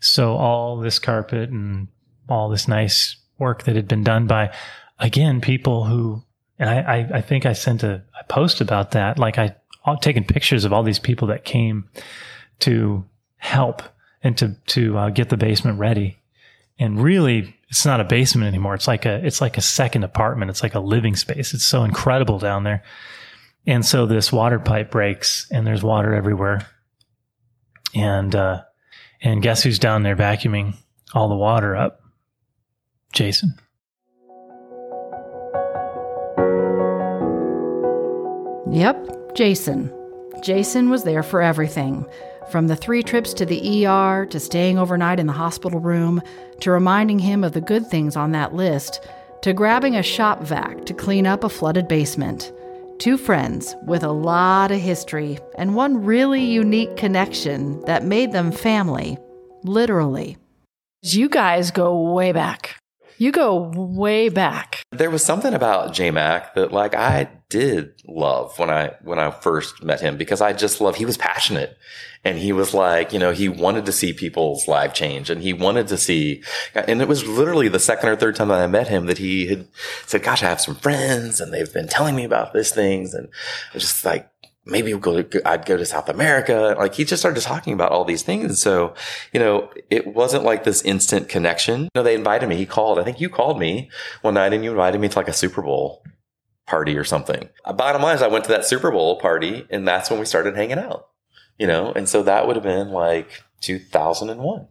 So 0.00 0.36
all 0.36 0.78
this 0.78 0.98
carpet 0.98 1.50
and 1.50 1.88
all 2.28 2.48
this 2.48 2.68
nice 2.68 3.16
work 3.38 3.64
that 3.64 3.76
had 3.76 3.88
been 3.88 4.04
done 4.04 4.26
by, 4.26 4.52
again, 4.98 5.40
people 5.40 5.84
who, 5.84 6.22
and 6.58 6.68
I, 6.68 6.80
I, 6.80 7.08
I 7.18 7.20
think 7.20 7.46
I 7.46 7.52
sent 7.52 7.82
a, 7.82 8.02
a, 8.18 8.24
post 8.28 8.60
about 8.60 8.92
that. 8.92 9.18
Like 9.18 9.38
I, 9.38 9.54
I've 9.86 10.00
taken 10.00 10.24
pictures 10.24 10.64
of 10.64 10.72
all 10.72 10.82
these 10.82 10.98
people 10.98 11.28
that 11.28 11.44
came 11.44 11.88
to 12.60 13.04
help 13.36 13.82
and 14.22 14.36
to, 14.38 14.56
to 14.66 14.98
uh, 14.98 15.10
get 15.10 15.28
the 15.28 15.36
basement 15.36 15.78
ready. 15.78 16.18
And 16.78 17.00
really, 17.00 17.56
it's 17.68 17.86
not 17.86 18.00
a 18.00 18.04
basement 18.04 18.48
anymore. 18.48 18.74
It's 18.74 18.88
like 18.88 19.06
a, 19.06 19.24
it's 19.24 19.40
like 19.40 19.56
a 19.56 19.62
second 19.62 20.04
apartment. 20.04 20.50
It's 20.50 20.62
like 20.62 20.74
a 20.74 20.80
living 20.80 21.16
space. 21.16 21.54
It's 21.54 21.64
so 21.64 21.84
incredible 21.84 22.38
down 22.38 22.64
there. 22.64 22.82
And 23.66 23.84
so 23.84 24.06
this 24.06 24.32
water 24.32 24.58
pipe 24.58 24.90
breaks 24.90 25.46
and 25.50 25.66
there's 25.66 25.82
water 25.82 26.14
everywhere. 26.14 26.66
And, 27.94 28.34
uh, 28.34 28.62
and 29.22 29.42
guess 29.42 29.62
who's 29.62 29.78
down 29.78 30.02
there 30.02 30.16
vacuuming 30.16 30.74
all 31.14 31.28
the 31.28 31.36
water 31.36 31.74
up? 31.74 32.00
Jason. 33.12 33.54
Yep, 38.68 39.08
Jason. 39.36 39.92
Jason 40.42 40.88
was 40.88 41.04
there 41.04 41.22
for 41.22 41.42
everything 41.42 42.06
from 42.50 42.68
the 42.68 42.76
three 42.76 43.02
trips 43.02 43.34
to 43.34 43.44
the 43.44 43.86
ER 43.86 44.24
to 44.24 44.40
staying 44.40 44.78
overnight 44.78 45.20
in 45.20 45.26
the 45.26 45.32
hospital 45.34 45.78
room 45.78 46.22
to 46.60 46.70
reminding 46.70 47.18
him 47.18 47.44
of 47.44 47.52
the 47.52 47.60
good 47.60 47.86
things 47.86 48.16
on 48.16 48.32
that 48.32 48.54
list 48.54 49.06
to 49.42 49.52
grabbing 49.52 49.94
a 49.94 50.02
shop 50.02 50.40
vac 50.40 50.86
to 50.86 50.94
clean 50.94 51.26
up 51.26 51.44
a 51.44 51.50
flooded 51.50 51.86
basement. 51.86 52.50
Two 52.98 53.18
friends 53.18 53.76
with 53.84 54.02
a 54.02 54.10
lot 54.10 54.70
of 54.70 54.80
history 54.80 55.38
and 55.58 55.74
one 55.74 56.02
really 56.02 56.42
unique 56.42 56.96
connection 56.96 57.78
that 57.82 58.04
made 58.04 58.32
them 58.32 58.50
family, 58.50 59.18
literally. 59.64 60.38
You 61.02 61.28
guys 61.28 61.70
go 61.70 62.10
way 62.14 62.32
back. 62.32 62.78
You 63.18 63.32
go 63.32 63.70
way 63.74 64.28
back. 64.28 64.82
There 64.92 65.10
was 65.10 65.24
something 65.24 65.54
about 65.54 65.94
J 65.94 66.10
Mac 66.10 66.54
that 66.54 66.72
like 66.72 66.94
I 66.94 67.28
did 67.48 67.94
love 68.06 68.58
when 68.58 68.70
I 68.70 68.94
when 69.02 69.18
I 69.18 69.30
first 69.30 69.82
met 69.82 70.00
him 70.00 70.16
because 70.16 70.40
I 70.40 70.52
just 70.52 70.80
love 70.80 70.96
he 70.96 71.04
was 71.04 71.16
passionate 71.16 71.76
and 72.24 72.38
he 72.38 72.52
was 72.52 72.74
like, 72.74 73.12
you 73.12 73.18
know, 73.18 73.32
he 73.32 73.48
wanted 73.48 73.86
to 73.86 73.92
see 73.92 74.12
people's 74.12 74.66
life 74.66 74.92
change 74.92 75.30
and 75.30 75.42
he 75.42 75.52
wanted 75.52 75.88
to 75.88 75.96
see 75.96 76.42
and 76.74 77.00
it 77.00 77.08
was 77.08 77.26
literally 77.26 77.68
the 77.68 77.78
second 77.78 78.08
or 78.08 78.16
third 78.16 78.36
time 78.36 78.48
that 78.48 78.60
I 78.60 78.66
met 78.66 78.88
him 78.88 79.06
that 79.06 79.18
he 79.18 79.46
had 79.46 79.68
said, 80.06 80.22
Gosh, 80.22 80.42
I 80.42 80.48
have 80.48 80.60
some 80.60 80.74
friends 80.74 81.40
and 81.40 81.52
they've 81.52 81.72
been 81.72 81.88
telling 81.88 82.16
me 82.16 82.24
about 82.24 82.52
these 82.52 82.70
things 82.70 83.14
and 83.14 83.28
I 83.28 83.74
was 83.74 83.82
just 83.84 84.04
like 84.04 84.28
maybe 84.66 84.92
we'll 84.92 85.00
go 85.00 85.22
to, 85.22 85.48
I'd 85.48 85.64
go 85.64 85.76
to 85.76 85.86
South 85.86 86.08
America. 86.08 86.74
Like 86.76 86.94
he 86.94 87.04
just 87.04 87.22
started 87.22 87.40
talking 87.40 87.72
about 87.72 87.92
all 87.92 88.04
these 88.04 88.22
things. 88.22 88.44
And 88.44 88.58
so, 88.58 88.94
you 89.32 89.40
know, 89.40 89.70
it 89.90 90.08
wasn't 90.08 90.44
like 90.44 90.64
this 90.64 90.82
instant 90.82 91.28
connection. 91.28 91.84
You 91.84 91.88
know, 91.94 92.02
they 92.02 92.16
invited 92.16 92.48
me. 92.48 92.56
He 92.56 92.66
called. 92.66 92.98
I 92.98 93.04
think 93.04 93.20
you 93.20 93.30
called 93.30 93.58
me 93.58 93.90
one 94.22 94.34
night 94.34 94.52
and 94.52 94.64
you 94.64 94.72
invited 94.72 95.00
me 95.00 95.08
to 95.08 95.18
like 95.18 95.28
a 95.28 95.32
Super 95.32 95.62
Bowl 95.62 96.02
party 96.66 96.96
or 96.98 97.04
something. 97.04 97.48
Bottom 97.76 98.02
line 98.02 98.16
is 98.16 98.22
I 98.22 98.28
went 98.28 98.44
to 98.46 98.50
that 98.50 98.66
Super 98.66 98.90
Bowl 98.90 99.20
party 99.20 99.66
and 99.70 99.86
that's 99.86 100.10
when 100.10 100.18
we 100.18 100.26
started 100.26 100.56
hanging 100.56 100.78
out, 100.78 101.06
you 101.58 101.66
know? 101.66 101.92
And 101.92 102.08
so 102.08 102.24
that 102.24 102.46
would 102.46 102.56
have 102.56 102.64
been 102.64 102.90
like 102.90 103.42
2001. 103.60 104.66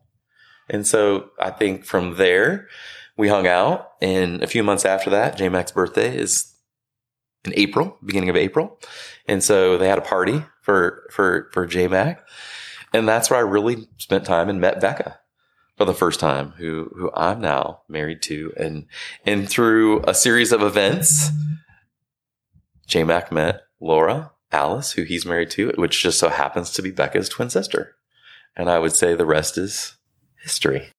And 0.69 0.85
so 0.85 1.29
I 1.39 1.51
think 1.51 1.85
from 1.85 2.17
there, 2.17 2.67
we 3.17 3.29
hung 3.29 3.47
out 3.47 3.91
and 4.01 4.43
a 4.43 4.47
few 4.47 4.61
months 4.61 4.83
after 4.83 5.09
that, 5.11 5.37
J 5.37 5.47
Mac's 5.47 5.71
birthday 5.71 6.17
is 6.17 6.54
in 7.45 7.53
April, 7.55 7.97
beginning 8.03 8.29
of 8.29 8.35
April. 8.35 8.79
And 9.27 9.43
so 9.43 9.77
they 9.77 9.87
had 9.87 9.97
a 9.97 10.01
party 10.01 10.43
for, 10.61 11.07
for, 11.11 11.49
for 11.51 11.65
J 11.65 11.87
Mac. 11.87 12.25
And 12.93 13.07
that's 13.07 13.29
where 13.29 13.39
I 13.39 13.43
really 13.43 13.87
spent 13.97 14.25
time 14.25 14.49
and 14.49 14.61
met 14.61 14.79
Becca 14.79 15.19
for 15.77 15.85
the 15.85 15.93
first 15.93 16.19
time, 16.19 16.51
who, 16.57 16.89
who 16.95 17.11
I'm 17.13 17.41
now 17.41 17.81
married 17.89 18.21
to. 18.23 18.53
And, 18.57 18.85
and 19.25 19.49
through 19.49 20.03
a 20.07 20.13
series 20.13 20.51
of 20.51 20.61
events, 20.61 21.29
J 22.87 23.03
Mac 23.03 23.31
met 23.31 23.61
Laura, 23.79 24.31
Alice, 24.51 24.93
who 24.93 25.03
he's 25.03 25.25
married 25.25 25.49
to, 25.51 25.73
which 25.75 26.01
just 26.01 26.19
so 26.19 26.29
happens 26.29 26.71
to 26.71 26.81
be 26.81 26.91
Becca's 26.91 27.29
twin 27.29 27.49
sister. 27.49 27.95
And 28.55 28.69
I 28.69 28.79
would 28.79 28.93
say 28.93 29.13
the 29.13 29.25
rest 29.25 29.57
is 29.57 29.95
history. 30.41 30.89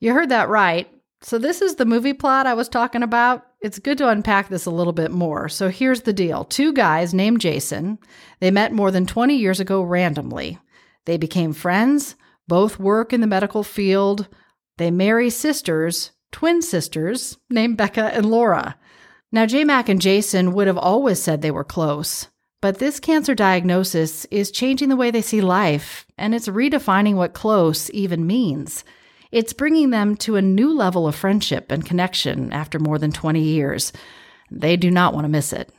You 0.00 0.12
heard 0.12 0.28
that 0.28 0.48
right. 0.48 0.88
So, 1.22 1.38
this 1.38 1.62
is 1.62 1.76
the 1.76 1.86
movie 1.86 2.12
plot 2.12 2.46
I 2.46 2.54
was 2.54 2.68
talking 2.68 3.02
about. 3.02 3.46
It's 3.62 3.78
good 3.78 3.96
to 3.98 4.08
unpack 4.08 4.48
this 4.48 4.66
a 4.66 4.72
little 4.72 4.92
bit 4.92 5.12
more. 5.12 5.48
So, 5.48 5.68
here's 5.68 6.02
the 6.02 6.12
deal 6.12 6.44
two 6.44 6.72
guys 6.72 7.14
named 7.14 7.40
Jason. 7.40 7.98
They 8.40 8.50
met 8.50 8.72
more 8.72 8.90
than 8.90 9.06
20 9.06 9.36
years 9.36 9.60
ago 9.60 9.82
randomly. 9.82 10.58
They 11.04 11.16
became 11.16 11.52
friends, 11.52 12.16
both 12.48 12.80
work 12.80 13.12
in 13.12 13.20
the 13.20 13.26
medical 13.28 13.62
field. 13.62 14.26
They 14.78 14.90
marry 14.90 15.30
sisters, 15.30 16.10
twin 16.32 16.60
sisters, 16.60 17.38
named 17.48 17.76
Becca 17.76 18.12
and 18.12 18.26
Laura. 18.26 18.76
Now, 19.30 19.46
J 19.46 19.62
Mac 19.62 19.88
and 19.88 20.02
Jason 20.02 20.54
would 20.54 20.66
have 20.66 20.78
always 20.78 21.22
said 21.22 21.40
they 21.40 21.52
were 21.52 21.62
close, 21.62 22.26
but 22.60 22.80
this 22.80 22.98
cancer 22.98 23.34
diagnosis 23.34 24.24
is 24.26 24.50
changing 24.50 24.88
the 24.88 24.96
way 24.96 25.12
they 25.12 25.22
see 25.22 25.40
life, 25.40 26.04
and 26.18 26.34
it's 26.34 26.48
redefining 26.48 27.14
what 27.14 27.32
close 27.32 27.88
even 27.90 28.26
means. 28.26 28.82
It's 29.32 29.52
bringing 29.52 29.90
them 29.90 30.16
to 30.18 30.36
a 30.36 30.42
new 30.42 30.72
level 30.72 31.08
of 31.08 31.16
friendship 31.16 31.72
and 31.72 31.84
connection 31.84 32.52
after 32.52 32.78
more 32.78 32.98
than 32.98 33.10
20 33.10 33.40
years. 33.40 33.92
They 34.50 34.76
do 34.76 34.90
not 34.90 35.14
want 35.14 35.24
to 35.24 35.28
miss 35.28 35.52
it. 35.52 35.70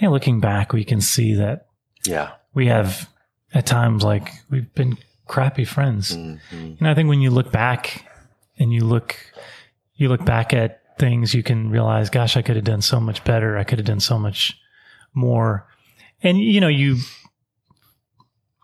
Yeah, 0.00 0.08
looking 0.08 0.40
back, 0.40 0.72
we 0.72 0.84
can 0.84 1.00
see 1.00 1.34
that. 1.34 1.68
Yeah. 2.04 2.32
We 2.54 2.66
have 2.66 3.08
at 3.54 3.66
times 3.66 4.02
like 4.02 4.30
we've 4.50 4.72
been 4.74 4.98
crappy 5.26 5.64
friends. 5.64 6.16
Mm-hmm. 6.16 6.74
And 6.78 6.88
I 6.88 6.94
think 6.94 7.08
when 7.08 7.20
you 7.20 7.30
look 7.30 7.52
back 7.52 8.04
and 8.58 8.72
you 8.72 8.84
look 8.84 9.16
you 9.94 10.08
look 10.08 10.24
back 10.24 10.52
at 10.52 10.82
things 10.98 11.34
you 11.34 11.42
can 11.42 11.70
realize 11.70 12.10
gosh 12.10 12.36
i 12.36 12.42
could 12.42 12.56
have 12.56 12.64
done 12.64 12.82
so 12.82 12.98
much 12.98 13.22
better 13.24 13.56
i 13.56 13.64
could 13.64 13.78
have 13.78 13.86
done 13.86 14.00
so 14.00 14.18
much 14.18 14.58
more 15.14 15.66
and 16.22 16.38
you 16.38 16.60
know 16.60 16.68
you 16.68 16.96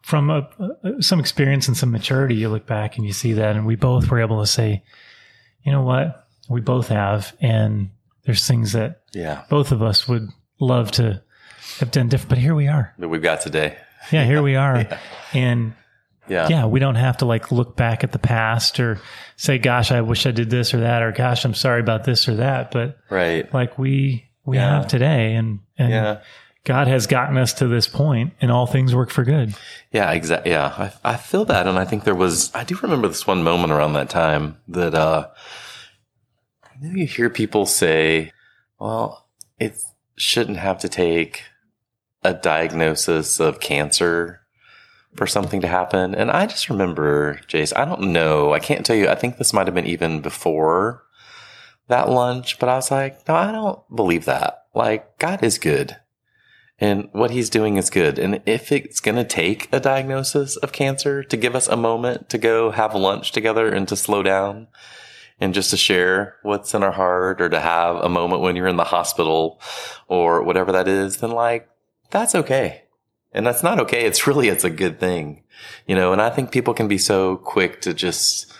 from 0.05 0.29
a, 0.31 0.49
a, 0.83 1.03
some 1.03 1.19
experience 1.19 1.67
and 1.67 1.77
some 1.77 1.91
maturity 1.91 2.35
you 2.35 2.49
look 2.49 2.67
back 2.67 2.97
and 2.97 3.07
you 3.07 3.13
see 3.13 3.33
that 3.33 3.57
and 3.57 3.65
we 3.67 3.75
both 3.77 4.11
were 4.11 4.21
able 4.21 4.41
to 4.41 4.47
say 4.47 4.83
you 5.63 5.73
know 5.73 5.83
what 5.83 6.27
we 6.49 6.61
both 6.61 6.89
have 6.89 7.35
and 7.41 7.91
there's 8.25 8.47
things 8.47 8.73
that 8.73 9.01
Yeah. 9.13 9.45
both 9.49 9.73
of 9.73 9.83
us 9.83 10.07
would 10.07 10.29
love 10.61 10.91
to 10.93 11.23
have 11.79 11.91
done 11.91 12.09
different 12.09 12.29
but 12.29 12.39
here 12.39 12.55
we 12.55 12.69
are 12.69 12.95
That 12.99 13.09
we've 13.09 13.23
got 13.23 13.41
today. 13.41 13.77
yeah 14.13 14.25
here 14.25 14.43
we 14.43 14.57
are 14.57 14.77
Yeah. 14.91 14.99
and 15.33 15.73
Yeah. 16.29 16.49
yeah, 16.49 16.67
we 16.67 16.81
don't 16.81 16.95
have 16.97 17.17
to 17.19 17.25
like 17.27 17.51
look 17.51 17.75
back 17.77 18.05
at 18.05 18.13
the 18.13 18.19
past 18.19 18.79
or 18.81 18.99
say, 19.37 19.59
gosh, 19.59 19.91
I 19.91 20.01
wish 20.03 20.27
I 20.27 20.31
did 20.31 20.49
this 20.49 20.73
or 20.75 20.81
that, 20.81 21.03
or 21.03 21.13
gosh, 21.13 21.45
I'm 21.45 21.53
sorry 21.55 21.81
about 21.81 22.05
this 22.05 22.29
or 22.29 22.37
that. 22.37 22.71
But 22.71 22.97
Right. 23.11 23.53
like 23.53 23.79
we, 23.79 24.25
we 24.45 24.57
Yeah. 24.57 24.71
have 24.77 24.87
today 24.89 25.35
and, 25.35 25.59
and 25.79 25.91
Yeah. 25.91 26.19
God 26.65 26.89
has 26.89 27.07
gotten 27.07 27.37
us 27.37 27.53
to 27.55 27.69
this 27.69 27.87
point 27.87 28.33
and 28.41 28.51
all 28.51 28.67
things 28.67 28.95
work 28.95 29.11
for 29.11 29.23
good. 29.23 29.55
Yeah, 29.93 30.11
exactly. 30.13 30.53
Yeah, 30.53 30.91
I, 31.05 31.13
I 31.13 31.17
feel 31.17 31.45
that, 31.45 31.67
and 31.67 31.79
I 31.79 31.85
think 31.85 32.05
there 32.05 32.15
was. 32.15 32.55
I 32.55 32.65
do 32.65 32.77
remember 32.77 33.07
this 33.07 33.27
one 33.27 33.43
moment 33.43 33.73
around 33.73 33.93
that 33.93 34.09
time 34.09 34.57
that 34.69 34.95
uh, 34.95 35.29
you, 36.81 36.89
know, 36.89 36.97
you 36.97 37.07
hear 37.07 37.29
people 37.29 37.67
say, 37.67 38.33
"Well, 38.81 39.29
it 39.59 39.79
shouldn't 40.17 40.57
have 40.57 40.79
to 40.79 40.89
take 40.89 41.43
a 42.23 42.33
diagnosis 42.33 43.39
of 43.41 43.61
cancer 43.61 44.41
for 45.15 45.27
something 45.27 45.61
to 45.61 45.69
happen." 45.69 46.15
And 46.15 46.31
I 46.31 46.47
just 46.47 46.71
remember, 46.71 47.41
Jace. 47.47 47.77
I 47.77 47.85
don't 47.85 48.13
know. 48.13 48.55
I 48.55 48.59
can't 48.59 48.87
tell 48.87 48.97
you. 48.97 49.11
I 49.11 49.17
think 49.17 49.37
this 49.37 49.53
might 49.53 49.67
have 49.67 49.75
been 49.75 49.87
even 49.87 50.23
before 50.23 51.05
that 51.89 52.09
lunch, 52.09 52.59
but 52.59 52.71
I 52.71 52.77
was 52.77 52.91
like, 52.91 53.29
"No, 53.29 53.35
I 53.35 53.53
don't 53.53 53.81
believe 53.95 54.25
that. 54.25 54.63
Like, 54.75 55.19
God 55.19 55.45
is 55.45 55.59
good." 55.59 55.99
And 56.85 57.09
what 57.13 57.31
he's 57.31 57.49
doing 57.49 57.79
is 57.79 57.89
good. 57.89 58.19
And 58.19 58.43
if 58.45 58.71
it's 58.71 59.01
going 59.01 59.17
to 59.17 59.25
take 59.25 59.71
a 59.73 59.81
diagnosis 59.81 60.57
of 60.57 60.73
cancer 60.73 61.25
to 61.25 61.37
give 61.39 61.57
us 61.57 61.67
a 61.67 61.79
moment 61.79 62.29
to 62.29 62.37
go 62.37 62.73
have 62.73 62.95
lunch 62.95 63.33
together 63.33 63.73
and 63.73 63.89
to 63.89 63.97
slow 63.97 64.23
down 64.23 64.69
and 65.41 65.55
just 65.55 65.71
to 65.71 65.79
share 65.79 66.37
what's 66.43 66.75
in 66.75 66.83
our 66.83 66.93
heart 66.93 67.41
or 67.41 67.49
to 67.49 67.59
have 67.59 67.97
a 67.97 68.11
moment 68.11 68.43
when 68.43 68.55
you're 68.55 68.67
in 68.67 68.77
the 68.77 68.85
hospital 68.85 69.63
or 70.09 70.43
whatever 70.43 70.73
that 70.73 70.87
is, 70.87 71.17
then 71.17 71.31
like, 71.31 71.71
that's 72.11 72.35
okay. 72.35 72.83
And 73.33 73.47
that's 73.47 73.63
not 73.63 73.81
okay. 73.81 74.05
It's 74.05 74.27
really, 74.27 74.49
it's 74.49 74.65
a 74.65 74.69
good 74.69 75.01
thing, 75.01 75.43
you 75.87 75.95
know, 75.95 76.13
and 76.13 76.21
I 76.21 76.29
think 76.29 76.53
people 76.53 76.75
can 76.75 76.87
be 76.87 76.99
so 76.99 77.39
quick 77.39 77.81
to 77.81 77.95
just 77.95 78.53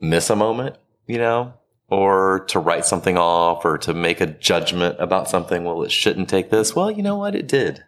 miss 0.00 0.28
a 0.28 0.34
moment, 0.34 0.74
you 1.06 1.18
know, 1.18 1.54
or 1.88 2.40
to 2.48 2.58
write 2.58 2.84
something 2.84 3.18
off 3.18 3.64
or 3.64 3.78
to 3.78 3.94
make 3.94 4.20
a 4.20 4.26
judgment 4.26 4.96
about 4.98 5.28
something. 5.28 5.64
Well, 5.64 5.82
it 5.82 5.92
shouldn't 5.92 6.28
take 6.28 6.50
this. 6.50 6.74
Well, 6.74 6.90
you 6.90 7.02
know 7.02 7.16
what? 7.16 7.34
It 7.34 7.46
did. 7.46 7.84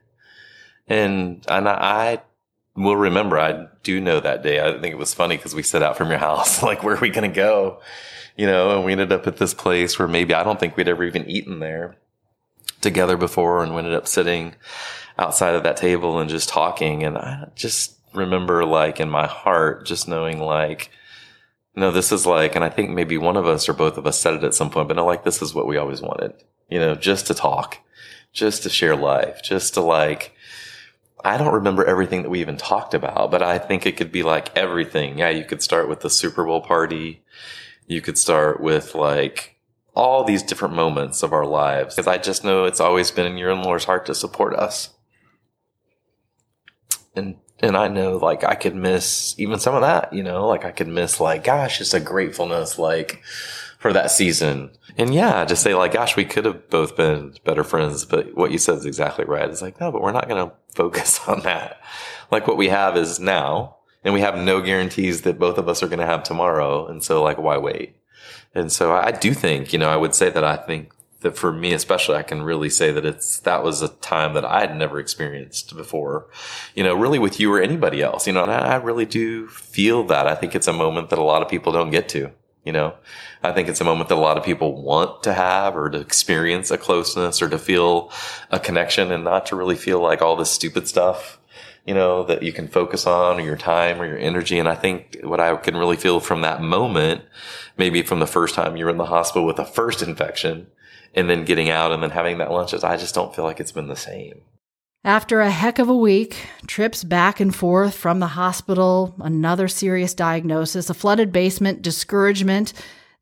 And, 0.87 1.45
and 1.49 1.69
I, 1.69 1.73
I 1.73 2.23
will 2.77 2.97
remember, 2.97 3.39
I 3.39 3.67
do 3.83 4.01
know 4.01 4.21
that 4.21 4.43
day. 4.43 4.61
I 4.61 4.79
think 4.79 4.93
it 4.93 4.99
was 4.99 5.15
funny 5.15 5.37
because 5.37 5.55
we 5.55 5.63
set 5.63 5.83
out 5.83 5.97
from 5.97 6.11
your 6.11 6.19
house, 6.19 6.63
like, 6.63 6.83
where 6.83 6.97
are 6.97 7.01
we 7.01 7.11
going 7.11 7.31
to 7.31 7.35
go? 7.35 7.81
You 8.37 8.47
know, 8.47 8.77
and 8.77 8.85
we 8.85 8.93
ended 8.93 9.13
up 9.13 9.27
at 9.27 9.39
this 9.39 9.55
place 9.55 9.99
where 9.99 10.09
maybe 10.09 10.35
I 10.35 10.45
don't 10.45 10.61
think 10.61 10.77
we'd 10.77 10.89
ever 10.89 11.05
even 11.05 11.29
eaten 11.29 11.59
there 11.59 11.97
together 12.83 13.17
before. 13.17 13.63
And 13.63 13.73
we 13.73 13.79
ended 13.79 13.95
up 13.95 14.07
sitting 14.07 14.55
outside 15.19 15.55
of 15.55 15.63
that 15.63 15.79
table 15.79 16.19
and 16.19 16.29
just 16.29 16.51
talking. 16.51 17.03
And 17.03 17.17
I 17.17 17.49
just 17.55 17.97
remember 18.13 18.65
like 18.67 19.01
in 19.01 19.09
my 19.09 19.27
heart, 19.27 19.87
just 19.87 20.07
knowing 20.07 20.39
like, 20.39 20.91
no, 21.77 21.91
this 21.91 22.11
is 22.11 22.27
like, 22.27 22.57
and 22.57 22.65
I 22.65 22.71
think 22.71 22.91
maybe 22.91 23.19
one 23.19 23.37
of 23.37 23.47
us 23.47 23.69
or 23.69 23.75
both 23.75 23.99
of 23.99 24.07
us 24.07 24.19
said 24.19 24.35
it 24.35 24.45
at 24.45 24.55
some 24.55 24.71
point, 24.71 24.89
but 24.89 24.97
no, 24.97 25.05
like 25.05 25.25
this 25.25 25.43
is 25.43 25.55
what 25.55 25.67
we 25.67 25.77
always 25.77 26.01
wanted, 26.01 26.33
you 26.71 26.79
know, 26.79 26.95
just 26.95 27.27
to 27.27 27.35
talk, 27.35 27.79
just 28.33 28.63
to 28.63 28.71
share 28.71 28.97
life, 28.97 29.43
just 29.43 29.75
to 29.75 29.83
like, 29.83 30.33
I 31.23 31.37
don't 31.37 31.53
remember 31.53 31.85
everything 31.85 32.23
that 32.23 32.31
we 32.31 32.41
even 32.41 32.57
talked 32.57 32.95
about, 32.95 33.31
but 33.31 33.43
I 33.43 33.59
think 33.59 33.85
it 33.85 33.97
could 33.97 34.11
be 34.11 34.23
like 34.23 34.57
everything. 34.57 35.19
Yeah, 35.19 35.29
you 35.29 35.45
could 35.45 35.63
start 35.63 35.89
with 35.89 36.01
the 36.01 36.09
Super 36.11 36.45
Bowl 36.45 36.63
party. 36.63 37.23
You 37.87 38.01
could 38.01 38.17
start 38.17 38.61
with 38.61 38.95
like 38.95 39.57
all 39.95 40.25
these 40.25 40.43
different 40.43 40.75
moments 40.75 41.23
of 41.23 41.33
our 41.33 41.47
lives. 41.47 41.95
Because 41.95 42.07
I 42.07 42.19
just 42.19 42.45
know 42.45 42.65
it's 42.65 42.81
always 42.81 43.11
been 43.11 43.27
in 43.27 43.37
your 43.37 43.51
and 43.51 43.63
Laura's 43.63 43.85
heart 43.85 44.07
to 44.07 44.15
support 44.15 44.55
us. 44.55 44.91
And 47.15 47.37
and 47.61 47.77
I 47.77 47.89
know 47.89 48.17
like 48.17 48.45
I 48.45 48.55
could 48.55 48.75
miss 48.75 49.35
even 49.39 49.59
some 49.59 49.75
of 49.75 49.81
that, 49.81 50.13
you 50.13 50.23
know, 50.23 50.47
like 50.47 50.65
I 50.65 50.73
could 50.73 50.89
miss 50.89 51.21
like, 51.21 51.45
gosh, 51.45 51.79
just 51.79 51.95
a 51.95 52.01
gratefulness 52.01 52.79
like 52.79 53.23
for 53.79 53.93
that 53.93 54.11
season. 54.11 54.71
And 54.99 55.15
yeah, 55.15 55.45
just 55.45 55.63
say 55.63 55.75
like, 55.75 55.93
gosh, 55.93 56.17
we 56.17 56.25
could 56.25 56.45
have 56.45 56.69
both 56.71 56.97
been 56.97 57.35
better 57.45 57.65
friends, 57.65 58.05
but 58.05 58.35
what 58.35 58.51
you 58.51 58.59
said 58.59 58.77
is 58.79 58.87
exactly 58.87 59.25
right. 59.25 59.49
It's 59.49 59.63
like, 59.63 59.81
no, 59.81 59.91
but 59.91 60.03
we're 60.03 60.13
not 60.13 60.29
going 60.29 60.47
to 60.47 60.55
focus 60.75 61.21
on 61.29 61.41
that. 61.41 61.81
Like 62.31 62.47
what 62.47 62.57
we 62.57 62.69
have 62.69 62.97
is 62.97 63.21
now 63.21 63.77
and 64.05 64.13
we 64.15 64.21
have 64.21 64.37
no 64.37 64.61
guarantees 64.61 65.23
that 65.23 65.39
both 65.39 65.59
of 65.59 65.69
us 65.69 65.83
are 65.83 65.89
going 65.89 65.99
to 65.99 66.07
have 66.07 66.23
tomorrow. 66.23 66.87
And 66.87 67.03
so 67.03 67.23
like, 67.23 67.39
why 67.39 67.59
wait? 67.59 67.97
And 68.55 68.73
so 68.73 68.93
I 68.93 69.13
do 69.13 69.35
think, 69.35 69.73
you 69.73 69.79
know, 69.79 69.91
I 69.91 69.97
would 69.97 70.15
say 70.15 70.31
that 70.31 70.45
I 70.45 70.57
think 70.57 70.91
that 71.27 71.37
for 71.37 71.53
me, 71.53 71.73
especially, 71.73 72.17
I 72.17 72.23
can 72.23 72.43
really 72.43 72.71
say 72.71 72.93
that 72.93 73.05
it's, 73.05 73.41
that 73.41 73.65
was 73.65 73.83
a 73.83 73.89
time 73.89 74.35
that 74.35 74.45
I 74.45 74.61
had 74.61 74.77
never 74.77 75.01
experienced 75.01 75.77
before, 75.77 76.29
you 76.75 76.85
know, 76.85 76.95
really 76.95 77.19
with 77.19 77.41
you 77.41 77.53
or 77.53 77.61
anybody 77.61 78.01
else, 78.01 78.27
you 78.27 78.33
know, 78.33 78.45
I 78.45 78.77
really 78.77 79.05
do 79.05 79.49
feel 79.49 80.05
that. 80.05 80.29
I 80.29 80.37
think 80.37 80.55
it's 80.55 80.69
a 80.69 80.73
moment 80.73 81.11
that 81.11 81.19
a 81.19 81.25
lot 81.25 81.43
of 81.43 81.49
people 81.49 81.73
don't 81.73 81.91
get 81.91 82.09
to, 82.11 82.31
you 82.65 82.73
know, 82.73 82.95
I 83.43 83.51
think 83.53 83.69
it's 83.69 83.81
a 83.81 83.85
moment 83.85 84.09
that 84.09 84.19
a 84.19 84.21
lot 84.21 84.39
of 84.39 84.45
people 84.45 84.81
want 84.81 85.25
to 85.25 85.33
have 85.33 85.77
or 85.77 85.91
to 85.91 85.99
experience 85.99 86.71
a 86.71 86.79
closeness 86.79 87.43
or 87.43 87.49
to 87.49 87.59
feel 87.59 88.13
a 88.51 88.61
connection 88.61 89.11
and 89.11 89.25
not 89.25 89.47
to 89.47 89.57
really 89.57 89.77
feel 89.77 90.01
like 90.01 90.23
all 90.23 90.37
this 90.37 90.51
stupid 90.51 90.87
stuff 90.87 91.39
you 91.87 91.95
know, 91.95 92.25
that 92.25 92.43
you 92.43 92.53
can 92.53 92.69
focus 92.69 93.07
on 93.07 93.39
or 93.39 93.43
your 93.43 93.57
time 93.57 94.01
or 94.01 94.07
your 94.07 94.19
energy. 94.19 94.59
And 94.59 94.69
I 94.69 94.75
think 94.75 95.19
what 95.23 95.41
I 95.41 95.55
can 95.57 95.77
really 95.77 95.97
feel 95.97 96.21
from 96.21 96.41
that 96.43 96.61
moment, 96.61 97.23
maybe 97.79 98.03
from 98.03 98.19
the 98.19 98.27
first 98.27 98.55
time 98.55 98.77
you 98.77 98.85
were 98.85 98.91
in 98.91 98.97
the 98.97 99.07
hospital 99.07 99.47
with 99.47 99.59
a 99.59 99.65
first 99.65 100.03
infection 100.03 100.67
and 101.15 101.31
then 101.31 101.45
getting 101.45 101.71
out 101.71 101.93
and 101.93 102.03
then 102.03 102.11
having 102.11 102.39
that 102.39 102.51
lunch 102.51 102.75
is 102.75 102.85
I 102.85 102.97
just 102.97 103.15
don't 103.15 103.35
feel 103.35 103.45
like 103.45 103.61
it's 103.61 103.73
been 103.73 103.89
the 103.89 103.97
same. 103.97 104.43
After 105.05 105.41
a 105.41 105.51
heck 105.51 105.79
of 105.79 105.89
a 105.89 105.97
week, 105.97 106.49
trips 106.67 107.05
back 107.05 107.39
and 107.39 107.55
forth 107.55 107.95
from 107.95 108.19
the 108.19 108.27
hospital, 108.27 109.15
another 109.21 109.69
serious 109.69 110.15
diagnosis, 110.15 110.91
a 110.91 110.95
flooded 110.95 111.33
basement, 111.33 111.81
discouragement, 111.81 112.73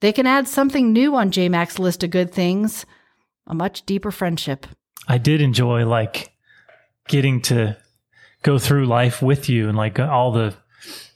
they 0.01 0.11
can 0.11 0.27
add 0.27 0.49
something 0.49 0.93
new 0.93 1.15
on 1.15 1.31
J 1.31 1.49
JMac's 1.49 1.79
list 1.79 2.03
of 2.03 2.11
good 2.11 2.33
things 2.33 2.87
a 3.47 3.55
much 3.55 3.85
deeper 3.85 4.11
friendship. 4.11 4.67
I 5.07 5.19
did 5.19 5.41
enjoy 5.41 5.85
like 5.87 6.33
getting 7.09 7.43
to 7.43 7.77
go 8.45 8.59
through 8.59 8.87
life 8.87 9.21
with 9.21 9.49
you 9.49 9.69
and 9.69 9.77
like 9.77 9.99
all 9.99 10.31
the 10.31 10.55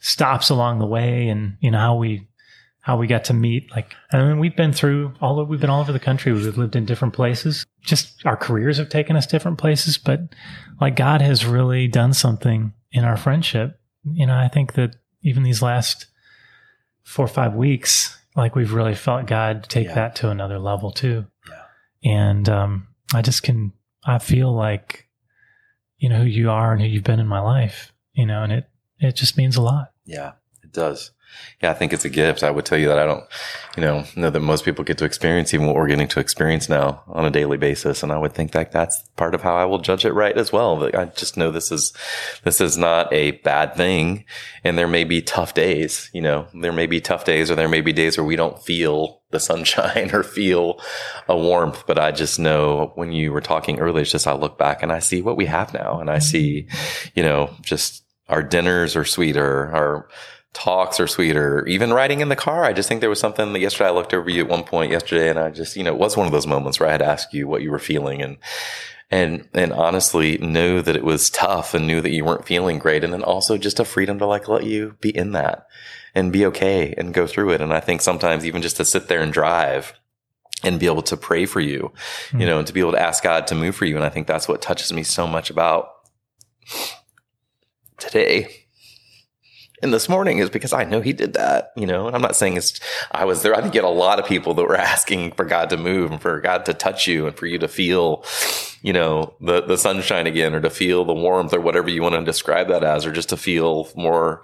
stops 0.01 0.49
along 0.49 0.79
the 0.79 0.85
way 0.85 1.29
and 1.29 1.55
you 1.61 1.71
know 1.71 1.77
how 1.79 1.95
we 1.95 2.27
how 2.81 2.97
we 2.97 3.05
got 3.07 3.23
to 3.25 3.33
meet 3.33 3.69
like 3.71 3.93
I 4.11 4.17
mean 4.23 4.39
we've 4.39 4.55
been 4.55 4.73
through 4.73 5.13
all 5.21 5.35
the 5.35 5.43
we've 5.45 5.59
been 5.61 5.69
all 5.69 5.81
over 5.81 5.91
the 5.93 5.99
country 5.99 6.31
we've 6.33 6.57
lived 6.57 6.75
in 6.75 6.85
different 6.85 7.13
places 7.13 7.65
just 7.81 8.25
our 8.25 8.35
careers 8.37 8.77
have 8.77 8.89
taken 8.89 9.15
us 9.15 9.27
different 9.27 9.57
places 9.59 9.97
but 9.97 10.21
like 10.81 10.95
God 10.95 11.21
has 11.21 11.45
really 11.45 11.87
done 11.87 12.13
something 12.13 12.73
in 12.91 13.03
our 13.03 13.17
friendship 13.17 13.79
you 14.03 14.25
know 14.25 14.35
I 14.37 14.47
think 14.47 14.73
that 14.73 14.95
even 15.21 15.43
these 15.43 15.61
last 15.61 16.07
4 17.03 17.25
or 17.25 17.27
5 17.27 17.53
weeks 17.53 18.17
like 18.35 18.55
we've 18.55 18.73
really 18.73 18.95
felt 18.95 19.27
God 19.27 19.65
take 19.69 19.87
Yeah. 19.87 19.95
that 19.95 20.15
to 20.17 20.29
another 20.29 20.57
level 20.57 20.91
too 20.91 21.25
Yeah. 21.47 22.11
and 22.11 22.49
um 22.49 22.87
I 23.13 23.21
just 23.21 23.43
can 23.43 23.73
I 24.05 24.17
feel 24.19 24.51
like 24.53 25.05
you 25.99 26.09
know 26.09 26.19
who 26.19 26.25
you 26.25 26.49
are 26.49 26.71
and 26.73 26.81
who 26.81 26.87
you've 26.87 27.03
been 27.03 27.19
in 27.19 27.27
my 27.27 27.39
life 27.39 27.93
you 28.13 28.25
know 28.25 28.43
and 28.43 28.51
it 28.51 28.69
it 28.99 29.15
just 29.15 29.37
means 29.37 29.55
a 29.55 29.61
lot 29.61 29.91
Yeah, 30.05 30.33
it 30.63 30.73
does. 30.73 31.11
Yeah, 31.61 31.69
I 31.69 31.73
think 31.75 31.93
it's 31.93 32.05
a 32.05 32.09
gift. 32.09 32.43
I 32.43 32.49
would 32.49 32.65
tell 32.65 32.77
you 32.77 32.87
that 32.87 32.97
I 32.97 33.05
don't, 33.05 33.23
you 33.77 33.81
know, 33.81 34.03
know 34.15 34.31
that 34.31 34.39
most 34.39 34.65
people 34.65 34.83
get 34.83 34.97
to 34.97 35.05
experience 35.05 35.53
even 35.53 35.67
what 35.67 35.75
we're 35.75 35.87
getting 35.87 36.07
to 36.07 36.19
experience 36.19 36.69
now 36.69 37.03
on 37.07 37.25
a 37.25 37.29
daily 37.29 37.57
basis. 37.57 38.01
And 38.01 38.11
I 38.11 38.17
would 38.17 38.33
think 38.33 38.51
that 38.53 38.71
that's 38.71 39.01
part 39.15 39.35
of 39.35 39.43
how 39.43 39.55
I 39.55 39.65
will 39.65 39.77
judge 39.77 40.05
it 40.05 40.13
right 40.13 40.35
as 40.35 40.51
well. 40.51 40.83
I 40.95 41.05
just 41.05 41.37
know 41.37 41.51
this 41.51 41.71
is, 41.71 41.93
this 42.43 42.59
is 42.59 42.77
not 42.77 43.13
a 43.13 43.31
bad 43.31 43.75
thing. 43.75 44.25
And 44.63 44.77
there 44.77 44.87
may 44.87 45.03
be 45.03 45.21
tough 45.21 45.53
days, 45.53 46.09
you 46.13 46.21
know, 46.21 46.47
there 46.53 46.73
may 46.73 46.87
be 46.87 46.99
tough 46.99 47.25
days 47.25 47.51
or 47.51 47.55
there 47.55 47.69
may 47.69 47.81
be 47.81 47.93
days 47.93 48.17
where 48.17 48.25
we 48.25 48.35
don't 48.35 48.61
feel 48.63 49.18
the 49.31 49.39
sunshine 49.39 50.11
or 50.13 50.23
feel 50.23 50.79
a 51.27 51.37
warmth. 51.37 51.85
But 51.85 51.99
I 51.99 52.11
just 52.11 52.39
know 52.39 52.91
when 52.95 53.11
you 53.11 53.31
were 53.31 53.41
talking 53.41 53.79
earlier, 53.79 54.01
it's 54.01 54.11
just 54.11 54.27
I 54.27 54.33
look 54.33 54.57
back 54.57 54.83
and 54.83 54.91
I 54.91 54.99
see 54.99 55.21
what 55.21 55.37
we 55.37 55.45
have 55.45 55.73
now. 55.73 55.99
And 55.99 56.09
I 56.09 56.17
mm-hmm. 56.17 56.23
see, 56.23 56.67
you 57.15 57.23
know, 57.23 57.53
just 57.61 58.03
our 58.27 58.43
dinners 58.43 58.95
are 58.95 59.05
sweeter, 59.05 59.71
our 59.73 60.07
talks 60.53 60.99
are 60.99 61.07
sweeter. 61.07 61.65
Even 61.67 61.93
riding 61.93 62.21
in 62.21 62.29
the 62.29 62.35
car, 62.35 62.63
I 62.63 62.73
just 62.73 62.89
think 62.89 63.01
there 63.01 63.09
was 63.09 63.19
something 63.19 63.53
that 63.53 63.59
yesterday 63.59 63.89
I 63.89 63.93
looked 63.93 64.13
over 64.13 64.29
you 64.29 64.43
at 64.43 64.49
one 64.49 64.63
point 64.63 64.91
yesterday 64.91 65.29
and 65.29 65.39
I 65.39 65.49
just, 65.49 65.75
you 65.75 65.83
know, 65.83 65.93
it 65.93 65.99
was 65.99 66.17
one 66.17 66.25
of 66.25 66.31
those 66.31 66.47
moments 66.47 66.79
where 66.79 66.89
I 66.89 66.93
had 66.93 66.99
to 66.99 67.05
ask 67.05 67.33
you 67.33 67.47
what 67.47 67.61
you 67.61 67.71
were 67.71 67.79
feeling 67.79 68.21
and, 68.21 68.37
and, 69.11 69.47
and 69.53 69.73
honestly 69.73 70.37
knew 70.37 70.81
that 70.81 70.95
it 70.95 71.03
was 71.03 71.29
tough 71.29 71.73
and 71.73 71.87
knew 71.87 72.01
that 72.01 72.11
you 72.11 72.25
weren't 72.25 72.45
feeling 72.45 72.77
great. 72.79 73.03
And 73.03 73.13
then 73.13 73.23
also 73.23 73.57
just 73.57 73.79
a 73.79 73.85
freedom 73.85 74.19
to 74.19 74.25
like 74.25 74.47
let 74.47 74.63
you 74.63 74.95
be 75.01 75.15
in 75.15 75.31
that 75.33 75.67
and 76.15 76.31
be 76.31 76.45
okay 76.47 76.93
and 76.97 77.13
go 77.13 77.27
through 77.27 77.51
it. 77.51 77.61
And 77.61 77.73
I 77.73 77.79
think 77.79 78.01
sometimes 78.01 78.45
even 78.45 78.61
just 78.61 78.77
to 78.77 78.85
sit 78.85 79.07
there 79.07 79.21
and 79.21 79.31
drive 79.33 79.93
and 80.63 80.79
be 80.79 80.87
able 80.87 81.01
to 81.03 81.17
pray 81.17 81.45
for 81.45 81.61
you, 81.61 81.91
you 82.31 82.39
hmm. 82.39 82.45
know, 82.45 82.57
and 82.57 82.67
to 82.67 82.73
be 82.73 82.79
able 82.79 82.91
to 82.91 83.01
ask 83.01 83.23
God 83.23 83.47
to 83.47 83.55
move 83.55 83.75
for 83.75 83.85
you. 83.85 83.95
And 83.95 84.05
I 84.05 84.09
think 84.09 84.27
that's 84.27 84.47
what 84.47 84.61
touches 84.61 84.91
me 84.91 85.03
so 85.03 85.27
much 85.27 85.49
about 85.49 85.91
today 87.97 88.58
and 89.81 89.93
this 89.93 90.09
morning 90.09 90.39
is 90.39 90.49
because 90.49 90.73
I 90.73 90.83
know 90.83 90.99
he 90.99 91.13
did 91.13 91.33
that, 91.33 91.71
you 91.75 91.85
know, 91.85 92.07
and 92.07 92.15
I'm 92.15 92.21
not 92.21 92.35
saying 92.35 92.57
it's, 92.57 92.79
I 93.11 93.25
was 93.25 93.43
there. 93.43 93.55
I 93.55 93.61
think 93.61 93.73
you 93.73 93.81
had 93.81 93.87
a 93.87 93.91
lot 93.91 94.19
of 94.19 94.25
people 94.25 94.53
that 94.55 94.63
were 94.63 94.75
asking 94.77 95.31
for 95.33 95.45
God 95.45 95.69
to 95.69 95.77
move 95.77 96.11
and 96.11 96.21
for 96.21 96.41
God 96.41 96.65
to 96.65 96.73
touch 96.73 97.07
you 97.07 97.27
and 97.27 97.35
for 97.35 97.45
you 97.45 97.57
to 97.59 97.67
feel, 97.67 98.25
you 98.81 98.91
know, 98.91 99.33
the, 99.39 99.61
the 99.61 99.77
sunshine 99.77 100.27
again 100.27 100.53
or 100.53 100.61
to 100.61 100.69
feel 100.69 101.05
the 101.05 101.13
warmth 101.13 101.53
or 101.53 101.61
whatever 101.61 101.89
you 101.89 102.01
want 102.01 102.15
to 102.15 102.23
describe 102.23 102.67
that 102.67 102.83
as, 102.83 103.05
or 103.05 103.11
just 103.11 103.29
to 103.29 103.37
feel 103.37 103.87
more, 103.95 104.41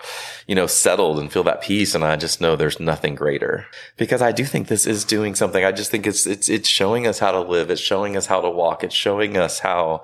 you 0.48 0.56
know, 0.56 0.68
settled 0.68 1.20
and 1.20 1.32
feel 1.32 1.44
that 1.44 1.62
peace. 1.62 1.94
And 1.96 2.04
I 2.04 2.16
just 2.16 2.40
know 2.40 2.56
there's 2.56 2.80
nothing 2.80 3.16
greater 3.16 3.66
because 3.98 4.22
I 4.22 4.32
do 4.32 4.46
think 4.46 4.68
this 4.68 4.86
is 4.86 5.04
doing 5.04 5.36
something. 5.36 5.66
I 5.66 5.72
just 5.72 5.92
think 5.92 6.08
it's, 6.08 6.26
it's, 6.26 6.48
it's 6.48 6.70
showing 6.70 7.08
us 7.08 7.20
how 7.20 7.32
to 7.32 7.42
live. 7.42 7.70
It's 7.70 7.82
showing 7.82 8.16
us 8.16 8.26
how 8.26 8.40
to 8.40 8.50
walk. 8.50 8.84
It's 8.84 8.96
showing 8.96 9.38
us 9.38 9.60
how 9.60 10.04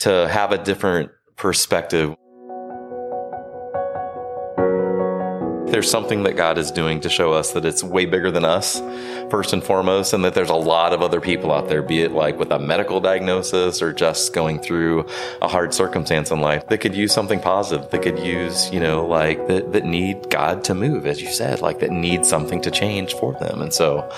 to 0.00 0.28
have 0.28 0.52
a 0.52 0.58
different 0.58 1.10
perspective. 1.36 2.14
There's 5.70 5.90
something 5.90 6.22
that 6.22 6.36
God 6.36 6.58
is 6.58 6.70
doing 6.70 7.00
to 7.00 7.08
show 7.08 7.32
us 7.32 7.52
that 7.52 7.64
it's 7.64 7.82
way 7.84 8.06
bigger 8.06 8.30
than 8.30 8.44
us, 8.44 8.80
first 9.30 9.52
and 9.52 9.62
foremost, 9.62 10.12
and 10.12 10.24
that 10.24 10.34
there's 10.34 10.50
a 10.50 10.54
lot 10.54 10.92
of 10.92 11.02
other 11.02 11.20
people 11.20 11.52
out 11.52 11.68
there, 11.68 11.82
be 11.82 12.02
it 12.02 12.12
like 12.12 12.38
with 12.38 12.50
a 12.50 12.58
medical 12.58 13.00
diagnosis 13.00 13.82
or 13.82 13.92
just 13.92 14.32
going 14.32 14.58
through 14.58 15.06
a 15.42 15.48
hard 15.48 15.74
circumstance 15.74 16.30
in 16.30 16.40
life 16.40 16.66
that 16.68 16.78
could 16.78 16.94
use 16.94 17.12
something 17.12 17.40
positive, 17.40 17.90
that 17.90 18.02
could 18.02 18.18
use, 18.18 18.70
you 18.70 18.80
know, 18.80 19.06
like 19.06 19.46
that, 19.48 19.72
that 19.72 19.84
need 19.84 20.30
God 20.30 20.64
to 20.64 20.74
move, 20.74 21.06
as 21.06 21.20
you 21.20 21.30
said, 21.30 21.60
like 21.60 21.80
that 21.80 21.90
need 21.90 22.24
something 22.24 22.60
to 22.62 22.70
change 22.70 23.14
for 23.14 23.34
them. 23.34 23.60
And 23.60 23.72
so 23.72 24.10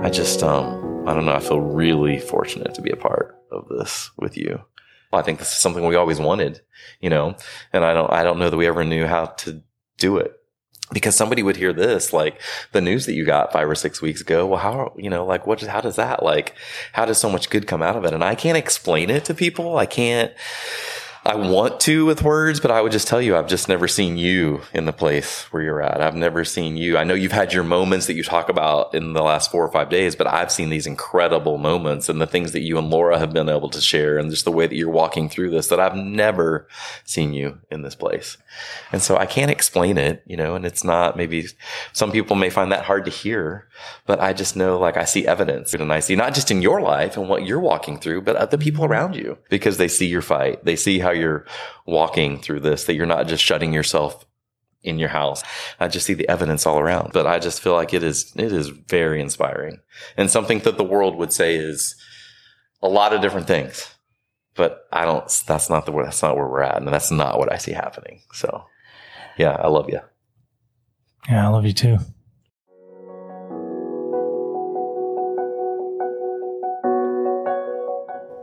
I 0.00 0.10
just, 0.10 0.42
um, 0.42 1.08
I 1.08 1.14
don't 1.14 1.24
know, 1.24 1.34
I 1.34 1.40
feel 1.40 1.60
really 1.60 2.18
fortunate 2.18 2.74
to 2.74 2.82
be 2.82 2.90
a 2.90 2.96
part 2.96 3.36
of 3.50 3.68
this 3.68 4.10
with 4.18 4.36
you. 4.36 4.60
I 5.10 5.22
think 5.22 5.38
this 5.38 5.52
is 5.52 5.58
something 5.58 5.86
we 5.86 5.96
always 5.96 6.20
wanted, 6.20 6.60
you 7.00 7.08
know, 7.08 7.34
and 7.72 7.82
I 7.82 7.94
don't, 7.94 8.12
I 8.12 8.22
don't 8.22 8.38
know 8.38 8.50
that 8.50 8.56
we 8.58 8.66
ever 8.66 8.84
knew 8.84 9.06
how 9.06 9.26
to 9.26 9.62
do 9.96 10.18
it 10.18 10.38
because 10.92 11.14
somebody 11.14 11.42
would 11.42 11.56
hear 11.56 11.72
this, 11.72 12.12
like 12.12 12.40
the 12.72 12.80
news 12.80 13.06
that 13.06 13.14
you 13.14 13.24
got 13.24 13.52
five 13.52 13.68
or 13.68 13.74
six 13.74 14.00
weeks 14.00 14.20
ago. 14.20 14.46
Well, 14.46 14.60
how, 14.60 14.92
you 14.96 15.10
know, 15.10 15.24
like 15.24 15.46
what, 15.46 15.60
how 15.60 15.80
does 15.80 15.96
that, 15.96 16.22
like, 16.22 16.54
how 16.92 17.04
does 17.04 17.18
so 17.18 17.28
much 17.28 17.50
good 17.50 17.66
come 17.66 17.82
out 17.82 17.96
of 17.96 18.04
it? 18.04 18.14
And 18.14 18.24
I 18.24 18.34
can't 18.34 18.56
explain 18.56 19.10
it 19.10 19.24
to 19.26 19.34
people. 19.34 19.76
I 19.76 19.86
can't, 19.86 20.32
I 21.24 21.34
want 21.34 21.80
to 21.80 22.06
with 22.06 22.22
words, 22.22 22.60
but 22.60 22.70
I 22.70 22.80
would 22.80 22.92
just 22.92 23.08
tell 23.08 23.20
you, 23.20 23.36
I've 23.36 23.48
just 23.48 23.68
never 23.68 23.88
seen 23.88 24.16
you 24.16 24.62
in 24.72 24.86
the 24.86 24.92
place 24.92 25.42
where 25.52 25.62
you're 25.62 25.82
at. 25.82 26.00
I've 26.00 26.14
never 26.14 26.44
seen 26.44 26.76
you. 26.76 26.96
I 26.96 27.04
know 27.04 27.14
you've 27.14 27.32
had 27.32 27.52
your 27.52 27.64
moments 27.64 28.06
that 28.06 28.14
you 28.14 28.22
talk 28.22 28.48
about 28.48 28.94
in 28.94 29.12
the 29.12 29.22
last 29.22 29.50
four 29.50 29.64
or 29.64 29.70
five 29.70 29.90
days, 29.90 30.16
but 30.16 30.26
I've 30.26 30.52
seen 30.52 30.70
these 30.70 30.86
incredible 30.86 31.58
moments 31.58 32.08
and 32.08 32.20
the 32.20 32.26
things 32.26 32.52
that 32.52 32.62
you 32.62 32.78
and 32.78 32.88
Laura 32.88 33.18
have 33.18 33.32
been 33.32 33.48
able 33.48 33.68
to 33.70 33.80
share 33.80 34.16
and 34.16 34.30
just 34.30 34.44
the 34.44 34.52
way 34.52 34.66
that 34.66 34.74
you're 34.74 34.88
walking 34.88 35.28
through 35.28 35.50
this 35.50 35.68
that 35.68 35.80
I've 35.80 35.96
never 35.96 36.66
seen 37.04 37.34
you 37.34 37.58
in 37.70 37.82
this 37.82 37.94
place. 37.94 38.38
And 38.92 39.02
so 39.02 39.16
I 39.16 39.26
can't 39.26 39.50
explain 39.50 39.98
it, 39.98 40.22
you 40.26 40.36
know, 40.36 40.54
and 40.54 40.64
it's 40.64 40.84
not 40.84 41.16
maybe 41.16 41.46
some 41.92 42.12
people 42.12 42.36
may 42.36 42.50
find 42.50 42.72
that 42.72 42.84
hard 42.84 43.04
to 43.04 43.10
hear, 43.10 43.66
but 44.06 44.20
I 44.20 44.32
just 44.32 44.56
know 44.56 44.78
like 44.78 44.96
I 44.96 45.04
see 45.04 45.26
evidence 45.26 45.74
and 45.74 45.92
I 45.92 46.00
see 46.00 46.16
not 46.16 46.34
just 46.34 46.50
in 46.50 46.62
your 46.62 46.80
life 46.80 47.16
and 47.16 47.28
what 47.28 47.44
you're 47.44 47.60
walking 47.60 47.98
through, 47.98 48.22
but 48.22 48.36
other 48.36 48.56
people 48.56 48.84
around 48.84 49.14
you 49.14 49.38
because 49.48 49.76
they 49.76 49.88
see 49.88 50.06
your 50.06 50.22
fight. 50.22 50.64
They 50.64 50.76
see 50.76 50.98
how 51.08 51.14
you're 51.14 51.46
walking 51.86 52.38
through 52.38 52.60
this, 52.60 52.84
that 52.84 52.94
you're 52.94 53.06
not 53.06 53.26
just 53.26 53.42
shutting 53.42 53.72
yourself 53.72 54.26
in 54.82 54.98
your 54.98 55.08
house. 55.08 55.42
I 55.80 55.88
just 55.88 56.06
see 56.06 56.14
the 56.14 56.28
evidence 56.28 56.66
all 56.66 56.78
around, 56.78 57.12
but 57.14 57.26
I 57.26 57.38
just 57.38 57.62
feel 57.62 57.72
like 57.72 57.94
it 57.94 58.02
is, 58.02 58.32
it 58.36 58.52
is 58.52 58.68
very 58.68 59.20
inspiring 59.20 59.80
and 60.16 60.30
something 60.30 60.58
that 60.60 60.76
the 60.76 60.84
world 60.84 61.16
would 61.16 61.32
say 61.32 61.56
is 61.56 61.96
a 62.82 62.88
lot 62.88 63.14
of 63.14 63.22
different 63.22 63.46
things, 63.46 63.94
but 64.54 64.86
I 64.92 65.06
don't, 65.06 65.26
that's 65.46 65.70
not 65.70 65.86
the 65.86 65.92
that's 65.92 66.22
not 66.22 66.36
where 66.36 66.46
we're 66.46 66.62
at. 66.62 66.76
And 66.76 66.86
that's 66.88 67.10
not 67.10 67.38
what 67.38 67.52
I 67.52 67.56
see 67.56 67.72
happening. 67.72 68.20
So 68.32 68.64
yeah, 69.38 69.56
I 69.58 69.68
love 69.68 69.88
you. 69.88 70.00
Yeah, 71.28 71.46
I 71.46 71.48
love 71.48 71.64
you 71.64 71.72
too. 71.72 71.98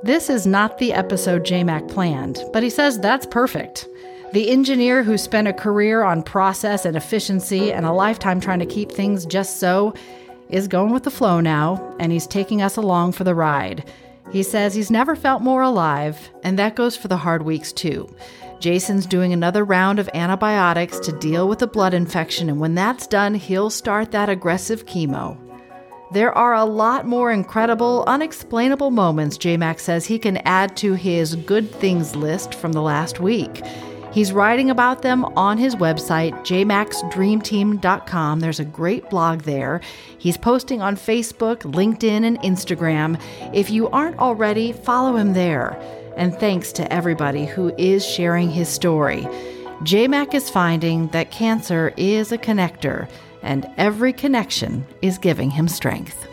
This 0.06 0.30
is 0.30 0.46
not 0.46 0.78
the 0.78 0.94
episode 0.94 1.44
JMac 1.44 1.90
planned, 1.90 2.40
but 2.54 2.62
he 2.62 2.70
says 2.70 3.00
that's 3.00 3.26
perfect. 3.26 3.88
The 4.34 4.52
engineer 4.52 5.02
who 5.02 5.18
spent 5.18 5.48
a 5.48 5.54
career 5.54 6.04
on 6.04 6.22
process 6.22 6.86
and 6.86 6.96
efficiency 6.96 7.74
and 7.74 7.88
a 7.88 7.92
lifetime 7.92 8.40
trying 8.40 8.60
to 8.60 8.68
keep 8.68 8.92
things 8.92 9.26
just 9.26 9.60
so 9.60 9.96
is 10.48 10.68
going 10.68 10.94
with 10.94 11.06
the 11.06 11.10
flow 11.10 11.40
now, 11.40 11.96
and 12.00 12.12
he's 12.12 12.28
taking 12.28 12.62
us 12.62 12.78
along 12.78 13.14
for 13.14 13.24
the 13.24 13.34
ride. 13.34 13.84
He 14.32 14.44
says 14.44 14.76
he's 14.76 14.92
never 14.92 15.16
felt 15.16 15.42
more 15.42 15.64
alive, 15.64 16.30
and 16.44 16.60
that 16.60 16.76
goes 16.76 16.96
for 16.96 17.08
the 17.08 17.18
hard 17.18 17.42
weeks 17.42 17.72
too. 17.72 18.08
Jason's 18.60 19.08
doing 19.08 19.34
another 19.34 19.66
round 19.66 19.98
of 19.98 20.08
antibiotics 20.14 21.00
to 21.00 21.18
deal 21.18 21.48
with 21.48 21.58
the 21.58 21.66
blood 21.66 21.96
infection, 21.96 22.48
and 22.48 22.60
when 22.60 22.76
that's 22.76 23.08
done, 23.08 23.34
he'll 23.34 23.72
start 23.72 24.12
that 24.12 24.30
aggressive 24.30 24.86
chemo. 24.86 25.45
There 26.12 26.32
are 26.38 26.54
a 26.54 26.66
lot 26.66 27.08
more 27.08 27.32
incredible, 27.32 28.04
unexplainable 28.06 28.92
moments 28.92 29.40
JMac 29.40 29.80
says 29.80 30.06
he 30.06 30.20
can 30.20 30.38
add 30.38 30.78
to 30.78 30.94
his 30.94 31.36
good 31.36 31.72
things 31.72 32.16
list 32.16 32.54
from 32.54 32.74
the 32.74 32.82
last 32.82 33.20
week. 33.20 33.66
He's 34.12 34.32
writing 34.32 34.70
about 34.70 35.02
them 35.02 35.26
on 35.36 35.58
his 35.58 35.76
website, 35.76 36.32
jmaxdreamteam.com. 36.46 38.40
There's 38.40 38.60
a 38.62 38.66
great 38.66 39.10
blog 39.10 39.42
there. 39.42 39.82
He's 40.18 40.38
posting 40.38 40.82
on 40.82 40.96
Facebook, 40.96 41.64
LinkedIn, 41.64 42.24
and 42.24 42.40
Instagram. 42.40 43.20
If 43.54 43.70
you 43.72 43.90
aren't 43.90 44.20
already, 44.20 44.72
follow 44.72 45.18
him 45.18 45.34
there. 45.34 45.78
And 46.16 46.34
thanks 46.34 46.72
to 46.74 46.94
everybody 46.94 47.46
who 47.46 47.76
is 47.78 48.06
sharing 48.06 48.52
his 48.52 48.70
story. 48.70 49.24
JMac 49.82 50.34
is 50.34 50.50
finding 50.50 51.08
that 51.10 51.32
cancer 51.32 51.94
is 51.98 52.32
a 52.32 52.38
connector 52.38 53.10
and 53.46 53.66
every 53.78 54.12
connection 54.12 54.86
is 55.02 55.18
giving 55.18 55.52
him 55.52 55.70
strength. 55.70 56.28